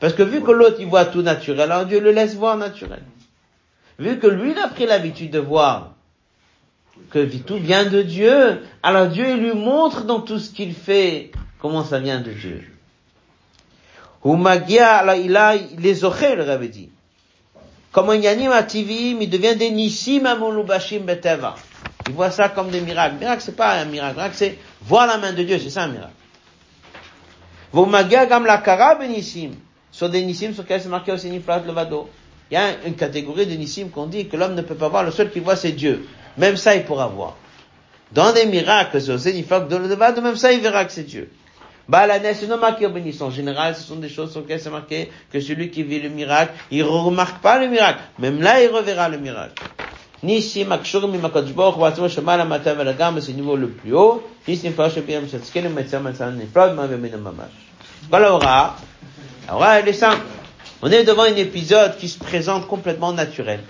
[0.00, 3.02] Parce que vu que l'autre il voit tout naturel, alors Dieu le laisse voir naturel.
[3.98, 5.91] Vu que lui il a pris l'habitude de voir
[7.10, 11.30] que tout vient de Dieu, alors Dieu il lui montre dans tout ce qu'il fait
[11.60, 12.64] comment ça vient de Dieu?
[14.24, 16.90] Humagia, il a les ochel, le Rabbi dit.
[17.90, 21.56] Comme yanim ativim, il devient des nissim amolubashim beteva.
[22.08, 23.16] Il voit ça comme des miracles.
[23.18, 24.16] Miracle, c'est pas un miracle.
[24.16, 26.12] Miracle, c'est voir la main de Dieu, c'est ça un miracle.
[27.74, 29.52] Humagia gam la kara benissim.
[29.90, 32.08] Sur des nissim sur lesquels c'est marqué aussi niflat levado.
[32.50, 35.04] Il y a une catégorie de nissim qu'on dit que l'homme ne peut pas voir,
[35.04, 36.06] le seul qui voit c'est Dieu.
[36.38, 37.36] Même ça, il pourra voir.
[38.12, 41.30] Dans des miracles, sur Zénifak de levado, même ça, il verra que c'est Dieu.
[41.88, 42.86] Balanes, c'est non marqué.
[42.86, 46.08] En général, ce sont des choses sur lesquelles c'est marqué que celui qui vit le
[46.08, 48.00] miracle, il remarque pas le miracle.
[48.18, 49.62] Même là, il reverra le miracle.
[50.22, 54.22] Nissim akshur mimakadosh baruch hu atzmo shemal hamatam velagam, c'est le niveau le plus haut.
[54.46, 57.50] Nissim farosh epiyam shatzkenu metzah matzah nifrad ma vemina mamash.
[58.08, 58.76] Voilà l'aura.
[59.48, 60.22] L'aura, elle est simple.
[60.80, 63.60] On est devant un épisode qui se présente complètement naturel.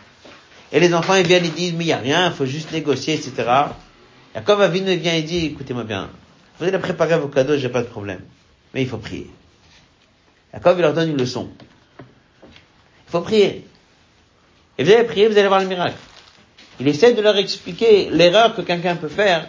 [0.73, 2.73] Et les enfants, ils viennent, ils disent, mais il n'y a rien, il faut juste
[2.73, 3.33] négocier, etc.
[4.35, 6.09] Jacob Avinu vient et dit, écoutez-moi bien,
[6.59, 8.21] vous allez préparer vos cadeaux, j'ai pas de problème.
[8.73, 9.31] Mais il faut prier.
[10.53, 11.51] Jacob, il leur donne une leçon.
[12.39, 13.67] Il faut prier.
[14.79, 15.97] Et vous allez prier, vous allez voir le miracle.
[16.81, 19.49] Il essaie de leur expliquer l'erreur que quelqu'un peut faire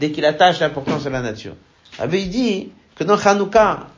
[0.00, 1.54] dès qu'il attache l'importance à la nature.
[1.98, 3.88] Rabbi il dit que dans Hanouka,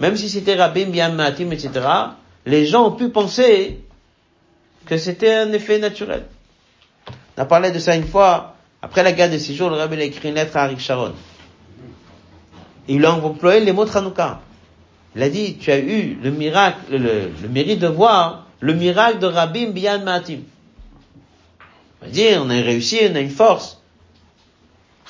[0.00, 1.70] même si c'était Rabbi Biam Matim, etc.,
[2.44, 3.80] les gens ont pu penser
[4.90, 6.24] que c'était un effet naturel.
[7.38, 9.94] On a parlé de ça une fois, après la guerre de six jours, le Rabbi
[10.00, 11.12] a écrit une lettre à Arik Sharon.
[12.88, 14.40] Il a employé les mots de Hanouka.
[15.14, 19.26] Il a dit, tu as eu le miracle, le, mérite de voir le miracle de
[19.28, 20.40] Rabbi Bian Matim.
[22.02, 23.80] On va dire, on a réussi, on a une force.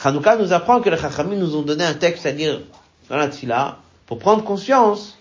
[0.04, 2.60] Hanouka nous apprend que les Chachamim nous ont donné un texte à lire
[3.08, 5.16] dans la Tfila pour prendre conscience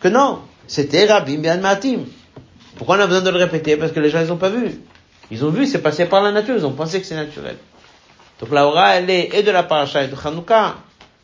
[0.00, 2.00] que non, c'était Rabbi Bian Matim.
[2.76, 4.80] Pourquoi on a besoin de le répéter Parce que les gens, ils ont pas vu.
[5.30, 7.56] Ils ont vu, c'est passé par la nature, ils ont pensé que c'est naturel.
[8.40, 10.74] Donc la aura, elle est et de la paracha et de Hanouka,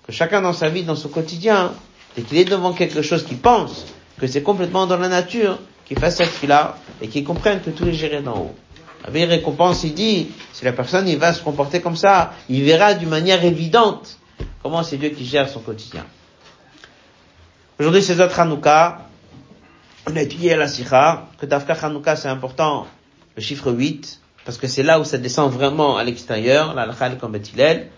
[0.07, 1.73] que chacun dans sa vie, dans son quotidien,
[2.17, 3.87] dès qu'il est devant quelque chose qu'il pense
[4.19, 7.87] que c'est complètement dans la nature, qu'il fasse cette fila et qu'il comprenne que tout
[7.89, 8.55] est géré d'en haut.
[9.05, 12.95] La récompense, il dit, si la personne, il va se comporter comme ça, il verra
[12.95, 14.19] d'une manière évidente
[14.63, 16.05] comment c'est Dieu qui gère son quotidien.
[17.79, 19.08] Aujourd'hui, c'est notre Hanouka.
[20.11, 22.87] On a étudié la Sikha que Dafka Hanouka, c'est important,
[23.37, 27.19] le chiffre 8, parce que c'est là où ça descend vraiment à l'extérieur, la Lachal
[27.19, 27.89] comme Bethilel.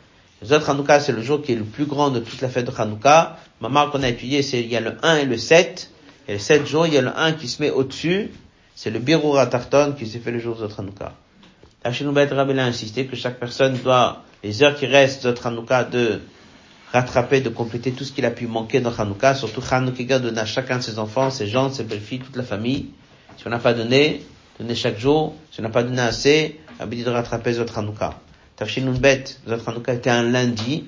[0.42, 2.66] Les autres Hanouka, c'est le jour qui est le plus grand de toute la fête
[2.66, 3.36] de Hanouka.
[3.60, 5.92] Ma qu'on a étudié, c'est, il y a le 1 et le 7.
[6.26, 8.32] Et les 7 jours, il y a le 1 qui se met au-dessus.
[8.74, 11.12] C'est le Birura Tarton qui s'est fait le jour de Hanouka.
[11.84, 16.20] Hachinoubat Rabbi a insisté que chaque personne doit, les heures qui restent de Hanouka, de
[16.92, 20.46] rattraper, de compléter tout ce qu'il a pu manquer dans Hanouka, surtout Hanouka donner à
[20.46, 22.86] chacun de ses enfants, ses gens, ses belles-filles, toute la famille.
[23.36, 24.22] Si on n'a pas donné,
[24.58, 25.34] donner chaque jour.
[25.50, 28.14] Si on n'a pas donné assez, dit de rattraper Zot Hanouka.
[28.56, 30.84] Tafshin Bet, Zot Hanouka était un lundi.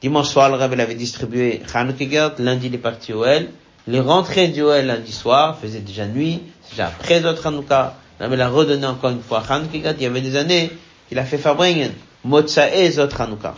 [0.00, 3.48] Dimanche soir, le Rabbi avait distribué Hanouka lundi il est parti au El.
[3.86, 6.40] Les rentrées du Oel lundi soir, faisait déjà nuit,
[6.70, 7.96] déjà après Zot Hanouka.
[8.18, 10.70] Le Rabbi l'a redonné encore une fois Hanouka il y avait des années
[11.08, 11.92] qu'il a fait Fabringen,
[12.24, 13.54] Motsae Zot Hanouka.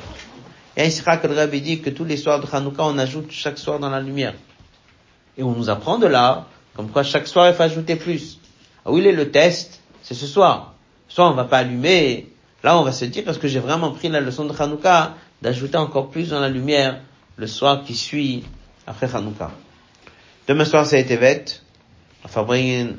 [0.76, 3.88] Et le Rabbi dit que tous les soirs de Hanouka, on ajoute chaque soir dans
[3.88, 4.34] la lumière.
[5.38, 8.38] Et on nous apprend de là, comme quoi chaque soir il faut ajouter plus.
[8.84, 10.74] Ah, où est le test C'est ce soir.
[11.08, 12.28] Soit on va pas allumer,
[12.62, 15.78] là on va se dire, parce que j'ai vraiment pris la leçon de Hanouka, d'ajouter
[15.78, 17.00] encore plus dans la lumière
[17.36, 18.44] le soir qui suit
[18.86, 19.50] après Hanouka?
[20.46, 21.44] Demain soir c'est Etevet,
[22.22, 22.96] à Fabringen,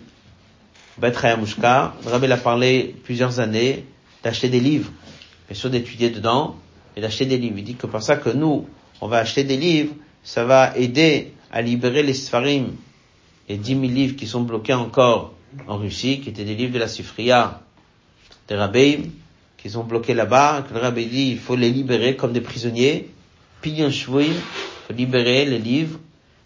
[0.98, 1.94] Bet Hayamushka.
[2.06, 3.86] Le Rabbi a parlé plusieurs années
[4.24, 4.92] d'acheter des livres,
[5.48, 6.56] bien sûr d'étudier dedans,
[6.98, 7.60] et d'acheter des livres.
[7.60, 8.68] Il dit que par ça que nous,
[9.00, 9.94] on va acheter des livres,
[10.24, 12.72] ça va aider à libérer les Sfarim
[13.48, 15.34] et 10 000 livres qui sont bloqués encore
[15.68, 17.62] en Russie, qui étaient des livres de la Sifria
[18.48, 19.04] des rabbins,
[19.58, 23.10] qui sont bloqués là-bas, que le rabbin dit il faut les libérer comme des prisonniers,
[23.62, 24.34] pillon shvuim,
[24.88, 26.00] faut libérer les livres.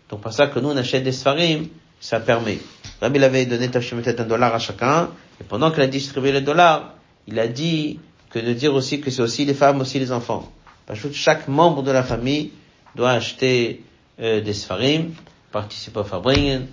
[0.10, 1.68] Donc par ça que nous on achète des sfarim,
[2.00, 2.58] ça permet.
[3.00, 6.96] Le rabbi avait donné un dollar à chacun, et pendant qu'il a distribué les dollars,
[7.28, 8.00] il a dit
[8.34, 10.52] que de dire aussi que c'est aussi les femmes, aussi les enfants.
[10.86, 12.52] Parce que chaque membre de la famille
[12.96, 13.84] doit acheter
[14.20, 15.14] euh, des sfarim,
[15.52, 16.68] participer au Fabringen,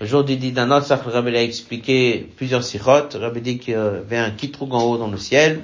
[0.00, 3.16] le jour du dit d'un autre le Rabbi a expliqué plusieurs sirotes.
[3.16, 5.62] Le Rabbi dit qu'il y avait un kitroug en haut dans le ciel.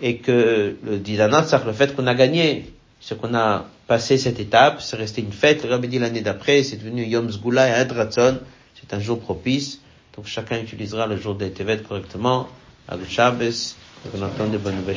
[0.00, 4.80] Et que le dit le fait qu'on a gagné, c'est qu'on a passé cette étape,
[4.80, 5.64] c'est resté une fête.
[5.64, 8.38] Le Rabbi dit l'année d'après, c'est devenu Yom Zgula et Adratson.
[8.80, 9.80] C'est un jour propice.
[10.16, 12.48] Donc chacun utilisera le jour des Tevet correctement,
[12.88, 13.74] avec Shabbos,
[14.04, 14.96] et qu'on entende de bonnes nouvelles